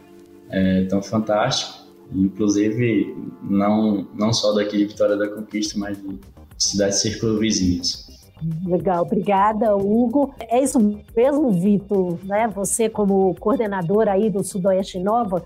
é, 0.50 0.86
tão 0.86 1.02
fantástico, 1.02 1.86
inclusive 2.14 3.16
não 3.44 4.08
não 4.14 4.34
só 4.34 4.54
daqui 4.54 4.78
de 4.78 4.86
Vitória 4.86 5.16
da 5.16 5.28
Conquista, 5.28 5.78
mas 5.80 6.02
de 6.02 6.20
cidades 6.58 7.00
circunvizinhas. 7.02 8.10
Legal, 8.66 9.04
obrigada, 9.04 9.76
Hugo. 9.76 10.34
É 10.40 10.64
isso 10.64 10.80
mesmo, 11.16 11.52
Vitor, 11.52 12.18
né? 12.24 12.48
Você 12.56 12.90
como 12.90 13.36
coordenador 13.36 14.08
aí 14.08 14.30
do 14.30 14.44
Sudoeste 14.44 14.98
Nova, 15.00 15.44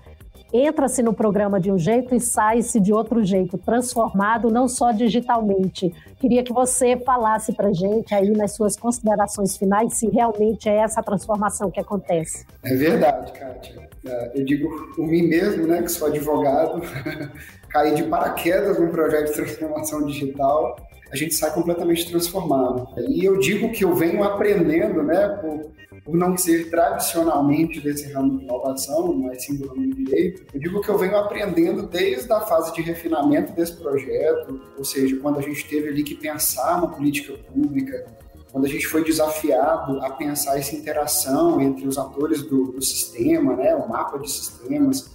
entra-se 0.52 1.02
no 1.02 1.12
programa 1.12 1.60
de 1.60 1.70
um 1.70 1.78
jeito 1.78 2.14
e 2.14 2.20
sai-se 2.20 2.80
de 2.80 2.92
outro 2.92 3.24
jeito, 3.24 3.58
transformado 3.58 4.50
não 4.50 4.68
só 4.68 4.92
digitalmente. 4.92 5.92
Queria 6.18 6.42
que 6.42 6.52
você 6.52 6.96
falasse 6.96 7.52
para 7.52 7.72
gente 7.72 8.14
aí 8.14 8.30
nas 8.30 8.54
suas 8.54 8.76
considerações 8.76 9.56
finais 9.56 9.94
se 9.94 10.08
realmente 10.08 10.68
é 10.68 10.76
essa 10.76 11.02
transformação 11.02 11.70
que 11.70 11.80
acontece. 11.80 12.46
É 12.64 12.74
verdade, 12.74 13.32
Kátia. 13.32 13.86
É, 14.06 14.32
eu 14.34 14.44
digo 14.44 14.68
por 14.94 15.06
mim 15.06 15.22
mesmo, 15.22 15.66
né, 15.66 15.82
que 15.82 15.90
sou 15.90 16.08
advogado, 16.08 16.80
caí 17.68 17.94
de 17.94 18.04
paraquedas 18.04 18.78
num 18.78 18.88
projeto 18.88 19.26
de 19.26 19.32
transformação 19.32 20.06
digital, 20.06 20.76
a 21.10 21.16
gente 21.16 21.34
sai 21.34 21.52
completamente 21.52 22.08
transformado. 22.08 22.88
E 23.08 23.24
eu 23.24 23.38
digo 23.38 23.70
que 23.72 23.84
eu 23.84 23.94
venho 23.94 24.22
aprendendo, 24.22 25.02
né, 25.02 25.28
por 25.40 25.70
por 26.06 26.16
não 26.16 26.36
ser 26.36 26.70
tradicionalmente 26.70 27.80
desse 27.80 28.12
ramo 28.12 28.38
de 28.38 28.44
inovação, 28.44 29.12
mas 29.12 29.44
sim 29.44 29.56
do 29.56 29.66
ramo 29.66 29.82
de 29.88 30.04
direito, 30.04 30.46
eu 30.54 30.60
digo 30.60 30.80
que 30.80 30.88
eu 30.88 30.96
venho 30.96 31.16
aprendendo 31.16 31.82
desde 31.82 32.32
a 32.32 32.40
fase 32.42 32.72
de 32.72 32.80
refinamento 32.80 33.52
desse 33.52 33.76
projeto, 33.76 34.60
ou 34.78 34.84
seja, 34.84 35.16
quando 35.16 35.40
a 35.40 35.42
gente 35.42 35.68
teve 35.68 35.88
ali 35.88 36.04
que 36.04 36.14
pensar 36.14 36.78
uma 36.78 36.92
política 36.92 37.36
pública, 37.52 38.06
quando 38.52 38.66
a 38.66 38.68
gente 38.68 38.86
foi 38.86 39.02
desafiado 39.02 40.00
a 40.00 40.10
pensar 40.10 40.56
essa 40.56 40.76
interação 40.76 41.60
entre 41.60 41.88
os 41.88 41.98
atores 41.98 42.42
do, 42.44 42.70
do 42.70 42.80
sistema, 42.80 43.56
né, 43.56 43.74
o 43.74 43.88
mapa 43.88 44.16
de 44.20 44.30
sistemas. 44.30 45.10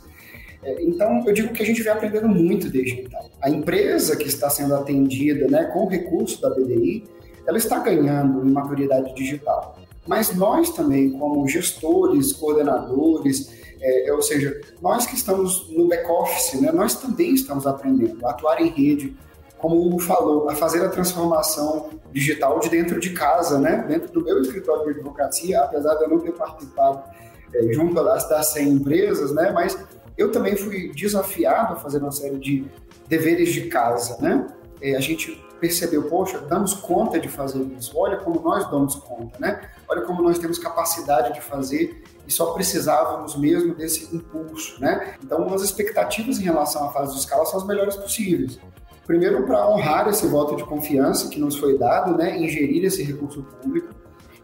É, 0.62 0.84
então, 0.84 1.24
eu 1.26 1.34
digo 1.34 1.54
que 1.54 1.64
a 1.64 1.66
gente 1.66 1.82
vem 1.82 1.94
aprendendo 1.94 2.28
muito 2.28 2.70
desde 2.70 3.00
então. 3.00 3.30
A 3.42 3.50
empresa 3.50 4.18
que 4.18 4.28
está 4.28 4.50
sendo 4.50 4.76
atendida 4.76 5.48
né, 5.48 5.64
com 5.74 5.86
o 5.86 5.88
recurso 5.88 6.42
da 6.42 6.50
BDI, 6.50 7.06
ela 7.48 7.58
está 7.58 7.80
ganhando 7.80 8.46
em 8.46 8.52
maturidade 8.52 9.16
digital 9.16 9.81
mas 10.08 10.36
nós 10.36 10.72
também, 10.72 11.12
como 11.12 11.48
gestores, 11.48 12.34
coordenadores, 12.34 13.52
é, 13.80 14.10
é, 14.10 14.14
ou 14.14 14.22
seja, 14.22 14.62
nós 14.82 15.06
que 15.06 15.16
estamos 15.16 15.70
no 15.72 15.88
back-office, 15.88 16.60
né, 16.62 16.72
nós 16.72 16.96
também 16.96 17.34
estamos 17.34 17.66
aprendendo 17.66 18.26
a 18.26 18.32
atuar 18.32 18.62
em 18.62 18.70
rede, 18.70 19.16
como 19.58 19.76
o 19.76 19.88
Hugo 19.88 20.00
falou, 20.00 20.50
a 20.50 20.56
fazer 20.56 20.84
a 20.84 20.90
transformação 20.90 21.90
digital 22.12 22.60
de 22.60 22.70
dentro 22.70 23.00
de 23.00 23.12
casa, 23.12 23.60
né, 23.60 23.86
dentro 23.88 24.12
do 24.12 24.24
meu 24.24 24.42
escritório 24.42 24.86
de 24.86 25.00
advocacia, 25.00 25.62
apesar 25.62 25.96
de 25.96 26.04
eu 26.04 26.10
não 26.10 26.20
ter 26.20 26.32
participado 26.32 27.04
é, 27.54 27.74
junto 27.74 27.94
das, 27.94 28.28
das 28.28 28.48
100 28.54 28.70
empresas, 28.70 29.32
né, 29.32 29.52
mas 29.52 29.78
eu 30.18 30.32
também 30.32 30.56
fui 30.56 30.92
desafiado 30.94 31.74
a 31.74 31.76
fazer 31.78 32.00
uma 32.00 32.12
série 32.12 32.38
de 32.38 32.66
deveres 33.08 33.50
de 33.50 33.68
casa, 33.68 34.18
né, 34.20 34.48
é, 34.82 34.96
a 34.96 35.00
gente 35.00 35.44
percebeu, 35.62 36.04
poxa, 36.10 36.40
damos 36.40 36.74
conta 36.74 37.20
de 37.20 37.30
fazer 37.30 37.62
isso, 37.78 37.96
olha 37.96 38.18
como 38.18 38.42
nós 38.42 38.70
damos 38.72 38.96
conta, 38.96 39.38
né? 39.40 39.62
Olha 39.88 40.02
como 40.02 40.24
nós 40.24 40.40
temos 40.40 40.58
capacidade 40.58 41.36
de 41.36 41.42
fazer 41.42 42.04
e 42.28 42.32
só 42.32 42.48
precisávamos 42.48 43.36
mesmo 43.38 43.76
desse 43.76 44.14
impulso, 44.14 44.82
né? 44.82 45.14
Então, 45.24 45.54
as 45.54 45.62
expectativas 45.62 46.40
em 46.40 46.44
relação 46.44 46.90
à 46.90 46.92
fase 46.92 47.14
de 47.14 47.20
escala 47.20 47.46
são 47.46 47.60
as 47.60 47.68
melhores 47.68 47.96
possíveis. 47.96 48.60
Primeiro, 49.06 49.46
para 49.46 49.70
honrar 49.70 50.10
esse 50.10 50.26
voto 50.26 50.56
de 50.56 50.64
confiança 50.64 51.30
que 51.30 51.40
nos 51.40 51.56
foi 51.56 51.78
dado, 51.78 52.18
né? 52.18 52.40
Ingerir 52.40 52.84
esse 52.84 53.04
recurso 53.04 53.44
público. 53.44 53.94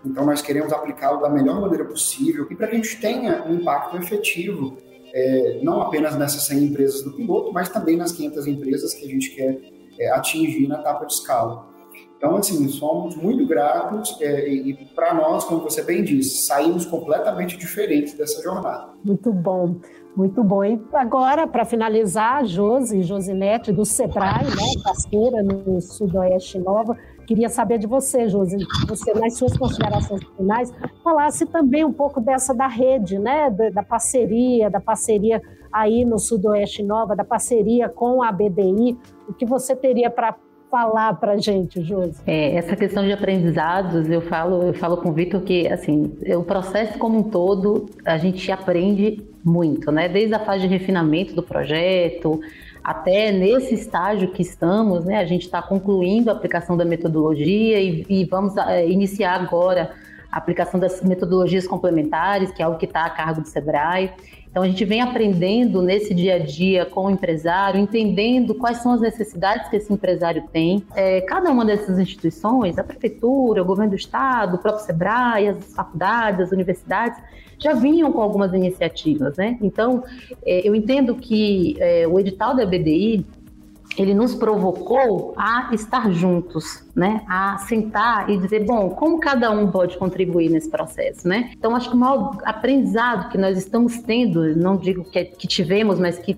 Então, 0.06 0.24
nós 0.24 0.42
queremos 0.44 0.72
aplicá-lo 0.72 1.20
da 1.20 1.30
melhor 1.30 1.60
maneira 1.60 1.84
possível 1.84 2.46
e 2.52 2.56
para 2.56 2.68
que 2.68 2.76
a 2.76 2.78
gente 2.78 3.02
tenha 3.02 3.44
um 3.44 3.56
impacto 3.56 3.98
efetivo, 3.98 4.78
é, 5.12 5.60
não 5.64 5.82
apenas 5.82 6.16
nessas 6.16 6.44
100 6.44 6.66
empresas 6.66 7.02
do 7.02 7.14
piloto, 7.14 7.52
mas 7.52 7.70
também 7.70 7.98
nas 7.98 8.12
500 8.12 8.46
empresas 8.46 8.94
que 8.94 9.04
a 9.04 9.10
gente 9.10 9.32
quer 9.32 9.77
é, 10.00 10.10
atingir 10.12 10.68
na 10.68 10.80
etapa 10.80 11.06
de 11.06 11.14
escala. 11.14 11.68
Então, 12.18 12.36
assim, 12.36 12.68
somos 12.68 13.16
muito 13.16 13.46
gratos 13.46 14.20
é, 14.20 14.50
e, 14.50 14.74
para 14.96 15.14
nós, 15.14 15.44
como 15.44 15.62
você 15.62 15.84
bem 15.84 16.04
disse, 16.04 16.48
saímos 16.48 16.86
completamente 16.86 17.56
diferentes 17.58 18.14
dessa 18.16 18.42
jornada. 18.42 18.90
Muito 19.04 19.32
bom, 19.32 19.76
muito 20.16 20.44
bom. 20.44 20.64
E 20.64 20.82
agora, 20.94 21.46
para 21.46 21.64
finalizar, 21.64 22.44
Josi, 22.44 23.04
Josinete, 23.04 23.72
do 23.72 23.86
SEBRAE, 23.86 24.46
né, 24.46 24.82
parceira 24.84 25.44
no 25.44 25.80
Sudoeste 25.80 26.58
Nova, 26.58 26.98
queria 27.28 27.50
saber 27.50 27.78
de 27.78 27.86
você, 27.86 28.28
Josi, 28.28 28.58
você, 28.88 29.14
nas 29.14 29.38
suas 29.38 29.56
considerações 29.56 30.24
finais, 30.36 30.74
falasse 31.04 31.46
também 31.46 31.86
um 31.86 31.94
pouco 31.94 32.20
dessa 32.20 32.52
da 32.52 32.68
rede, 32.68 33.20
né, 33.20 33.52
da, 33.52 33.70
da 33.70 33.84
parceria, 33.84 34.72
da 34.72 34.82
parceria 34.82 35.40
aí 35.72 36.04
no 36.04 36.18
Sudoeste 36.18 36.82
Nova, 36.82 37.16
da 37.16 37.24
parceria 37.24 37.88
com 37.88 38.24
a 38.24 38.32
BDI, 38.32 38.98
o 39.28 39.34
que 39.34 39.46
você 39.46 39.76
teria 39.76 40.10
para 40.10 40.36
falar 40.70 41.14
para 41.16 41.38
gente, 41.38 41.82
Josi? 41.82 42.22
É, 42.26 42.56
essa 42.56 42.76
questão 42.76 43.04
de 43.04 43.12
aprendizados, 43.12 44.10
eu 44.10 44.22
falo, 44.22 44.64
eu 44.64 44.74
falo 44.74 44.98
com 44.98 45.10
o 45.10 45.14
Vitor 45.14 45.42
que 45.42 45.68
assim, 45.68 46.18
o 46.36 46.44
processo 46.44 46.98
como 47.00 47.20
um 47.20 47.24
todo, 47.24 47.86
a 48.06 48.18
gente 48.18 48.52
aprende 48.52 49.26
muito, 49.44 49.92
né? 49.92 50.10
Desde 50.10 50.34
a 50.34 50.40
fase 50.40 50.62
de 50.62 50.68
refinamento 50.68 51.34
do 51.34 51.42
projeto, 51.42 52.40
até 52.84 53.32
nesse 53.32 53.74
estágio 53.76 54.32
que 54.32 54.42
estamos, 54.42 55.06
né? 55.06 55.18
A 55.18 55.26
gente 55.26 55.44
está 55.44 55.62
concluindo 55.62 56.30
a 56.30 56.34
aplicação 56.34 56.76
da 56.76 56.86
metodologia 56.86 57.80
e, 57.80 58.06
e 58.10 58.26
vamos 58.26 58.56
é, 58.58 58.88
iniciar 58.88 59.42
agora 59.42 59.92
a 60.32 60.38
aplicação 60.38 60.80
das 60.80 61.02
metodologias 61.02 61.66
complementares, 61.66 62.52
que 62.52 62.62
é 62.62 62.66
algo 62.66 62.78
que 62.78 62.86
está 62.86 63.06
a 63.06 63.10
cargo 63.10 63.42
do 63.42 63.48
Sebrae. 63.48 64.12
Então, 64.58 64.66
a 64.66 64.70
gente 64.70 64.86
vem 64.86 65.02
aprendendo 65.02 65.84
nesse 65.84 66.16
dia 66.16 66.34
a 66.34 66.40
dia 66.40 66.84
com 66.84 67.06
o 67.06 67.12
empresário, 67.12 67.80
entendendo 67.80 68.56
quais 68.56 68.80
são 68.80 68.92
as 68.92 69.00
necessidades 69.00 69.70
que 69.70 69.76
esse 69.76 69.94
empresário 69.94 70.46
tem. 70.52 70.84
É, 70.96 71.22
cada 71.22 71.52
uma 71.52 71.64
dessas 71.64 72.00
instituições, 72.00 72.80
a 72.80 72.84
prefeitura, 72.84 73.62
o 73.62 73.66
governo 73.66 73.92
do 73.92 73.96
estado, 73.96 74.56
o 74.56 74.58
próprio 74.58 74.84
SEBRAE, 74.84 75.50
as 75.50 75.76
faculdades, 75.76 76.42
as 76.42 76.52
universidades, 76.52 77.22
já 77.60 77.74
vinham 77.74 78.12
com 78.12 78.20
algumas 78.20 78.52
iniciativas, 78.52 79.38
né? 79.38 79.60
Então, 79.62 80.04
é, 80.44 80.68
eu 80.68 80.74
entendo 80.74 81.14
que 81.14 81.78
é, 81.80 82.08
o 82.08 82.20
edital 82.20 82.56
da 82.56 82.66
BDI, 82.66 83.28
ele 83.98 84.14
nos 84.14 84.36
provocou 84.36 85.34
a 85.38 85.70
estar 85.74 86.12
juntos, 86.12 86.84
né? 86.96 87.24
A 87.28 87.58
sentar 87.58 88.30
e 88.30 88.38
dizer, 88.38 88.66
bom, 88.66 88.90
como 88.92 89.20
cada 89.20 89.52
um 89.52 89.72
pode 89.72 89.98
contribuir 89.98 90.50
nesse 90.50 90.70
processo, 90.70 91.28
né? 91.28 91.52
Então, 91.58 91.76
acho 91.76 91.90
que 91.90 91.96
o 91.96 92.00
maior 92.00 92.38
aprendizado 92.46 93.30
que 93.30 93.38
nós 93.38 93.58
estamos 93.58 94.00
tendo, 94.00 94.56
não 94.56 94.78
digo 94.78 95.04
que, 95.04 95.26
que 95.26 95.48
tivemos, 95.48 96.00
mas 96.00 96.20
que 96.20 96.38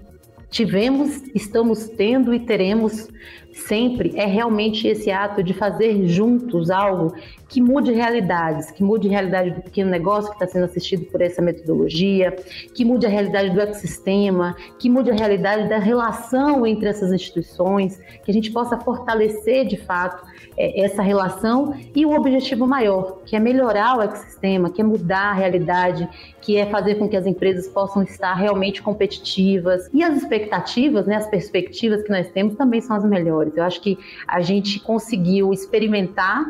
tivemos, 0.49 1.21
estamos 1.35 1.87
tendo 1.89 2.33
e 2.33 2.39
teremos 2.39 3.07
sempre 3.53 4.13
é 4.15 4.25
realmente 4.25 4.87
esse 4.87 5.11
ato 5.11 5.43
de 5.43 5.53
fazer 5.53 6.07
juntos 6.07 6.69
algo 6.69 7.13
que 7.49 7.59
mude 7.59 7.91
realidades, 7.91 8.69
que 8.69 8.83
mude 8.83 9.07
a 9.07 9.11
realidade 9.11 9.51
do 9.51 9.61
pequeno 9.61 9.89
negócio 9.89 10.29
que 10.29 10.35
está 10.35 10.47
sendo 10.47 10.65
assistido 10.65 11.05
por 11.05 11.19
essa 11.19 11.41
metodologia, 11.41 12.35
que 12.75 12.85
mude 12.85 13.07
a 13.07 13.09
realidade 13.09 13.49
do 13.49 13.59
ecossistema, 13.59 14.55
que 14.77 14.87
mude 14.89 15.09
a 15.09 15.15
realidade 15.15 15.67
da 15.67 15.79
relação 15.79 16.65
entre 16.65 16.87
essas 16.87 17.11
instituições, 17.11 17.99
que 18.23 18.29
a 18.29 18.33
gente 18.33 18.51
possa 18.51 18.77
fortalecer 18.77 19.65
de 19.65 19.77
fato 19.77 20.23
é, 20.55 20.81
essa 20.81 21.01
relação 21.01 21.73
e 21.95 22.05
o 22.05 22.13
objetivo 22.13 22.67
maior, 22.67 23.19
que 23.25 23.35
é 23.35 23.39
melhorar 23.39 23.97
o 23.97 24.01
ecossistema, 24.01 24.69
que 24.69 24.81
é 24.81 24.83
mudar 24.83 25.31
a 25.31 25.33
realidade, 25.33 26.07
que 26.41 26.55
é 26.55 26.67
fazer 26.67 26.95
com 26.95 27.09
que 27.09 27.17
as 27.17 27.25
empresas 27.25 27.67
possam 27.67 28.03
estar 28.03 28.33
realmente 28.35 28.81
competitivas. 28.81 29.89
E 29.93 30.03
as 30.03 30.17
expectativas, 30.17 31.07
né, 31.07 31.15
as 31.15 31.27
perspectivas 31.27 32.03
que 32.03 32.09
nós 32.09 32.29
temos 32.29 32.55
também 32.55 32.79
são 32.81 32.95
as 32.95 33.05
melhores. 33.05 33.48
Eu 33.55 33.63
acho 33.63 33.81
que 33.81 33.97
a 34.27 34.41
gente 34.41 34.79
conseguiu 34.79 35.53
experimentar 35.53 36.45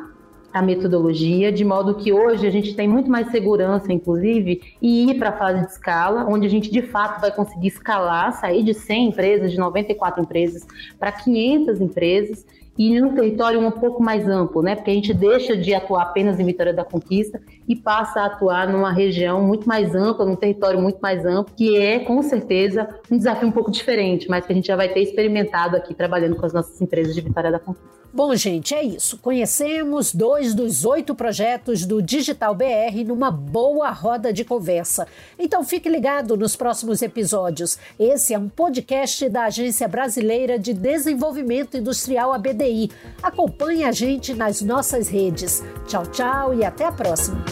a 0.53 0.61
metodologia, 0.61 1.51
de 1.51 1.63
modo 1.63 1.95
que 1.95 2.11
hoje 2.11 2.47
a 2.47 2.49
gente 2.49 2.75
tem 2.75 2.87
muito 2.87 3.09
mais 3.09 3.29
segurança, 3.31 3.91
inclusive, 3.91 4.61
e 4.81 5.09
ir 5.09 5.19
para 5.19 5.29
a 5.29 5.37
fase 5.37 5.61
de 5.61 5.71
escala, 5.71 6.25
onde 6.27 6.47
a 6.47 6.49
gente 6.49 6.71
de 6.71 6.81
fato 6.81 7.21
vai 7.21 7.31
conseguir 7.31 7.67
escalar, 7.67 8.33
sair 8.33 8.63
de 8.63 8.73
100 8.73 9.09
empresas, 9.09 9.51
de 9.51 9.57
94 9.57 10.21
empresas, 10.21 10.65
para 10.97 11.11
500 11.11 11.81
empresas, 11.81 12.45
e 12.79 12.97
num 12.97 13.13
território 13.13 13.59
um 13.59 13.69
pouco 13.71 14.01
mais 14.01 14.25
amplo, 14.25 14.61
né? 14.61 14.73
Porque 14.73 14.89
a 14.89 14.93
gente 14.93 15.13
deixa 15.13 15.57
de 15.57 15.73
atuar 15.73 16.03
apenas 16.03 16.39
em 16.39 16.45
Vitória 16.45 16.73
da 16.73 16.85
Conquista 16.85 17.41
e 17.67 17.75
passa 17.75 18.21
a 18.21 18.25
atuar 18.27 18.69
numa 18.69 18.89
região 18.89 19.41
muito 19.41 19.67
mais 19.67 19.93
ampla, 19.93 20.25
num 20.25 20.37
território 20.37 20.79
muito 20.81 20.97
mais 20.99 21.25
amplo, 21.25 21.53
que 21.57 21.75
é 21.75 21.99
com 21.99 22.21
certeza 22.21 22.87
um 23.11 23.17
desafio 23.17 23.49
um 23.49 23.51
pouco 23.51 23.69
diferente, 23.69 24.29
mas 24.29 24.45
que 24.45 24.53
a 24.53 24.55
gente 24.55 24.67
já 24.67 24.77
vai 24.77 24.87
ter 24.87 25.01
experimentado 25.01 25.75
aqui 25.75 25.93
trabalhando 25.93 26.37
com 26.37 26.45
as 26.45 26.53
nossas 26.53 26.81
empresas 26.81 27.13
de 27.13 27.19
Vitória 27.19 27.51
da 27.51 27.59
Conquista. 27.59 27.98
Bom, 28.11 28.35
gente, 28.35 28.73
é 28.73 28.83
isso. 28.83 29.19
Conhecemos 29.19 30.13
dois 30.13 30.55
dos 30.55 30.83
oito 30.83 31.13
projetos 31.13 31.85
do 31.85 32.01
Digital 32.01 32.55
BR 32.55 33.03
numa 33.05 33.29
boa 33.29 33.91
roda 33.91 34.33
de 34.33 34.43
conversa. 34.43 35.07
Então 35.37 35.63
fique 35.63 35.87
ligado 35.87 36.35
nos 36.35 36.55
próximos 36.55 37.03
episódios. 37.03 37.77
Esse 37.99 38.33
é 38.33 38.39
um 38.39 38.49
podcast 38.49 39.29
da 39.29 39.43
Agência 39.43 39.87
Brasileira 39.87 40.57
de 40.57 40.73
Desenvolvimento 40.73 41.77
Industrial, 41.77 42.33
ABDI. 42.33 42.89
Acompanhe 43.21 43.83
a 43.83 43.91
gente 43.91 44.33
nas 44.33 44.61
nossas 44.61 45.07
redes. 45.07 45.63
Tchau, 45.87 46.07
tchau 46.07 46.53
e 46.55 46.65
até 46.65 46.85
a 46.85 46.91
próxima. 46.91 47.45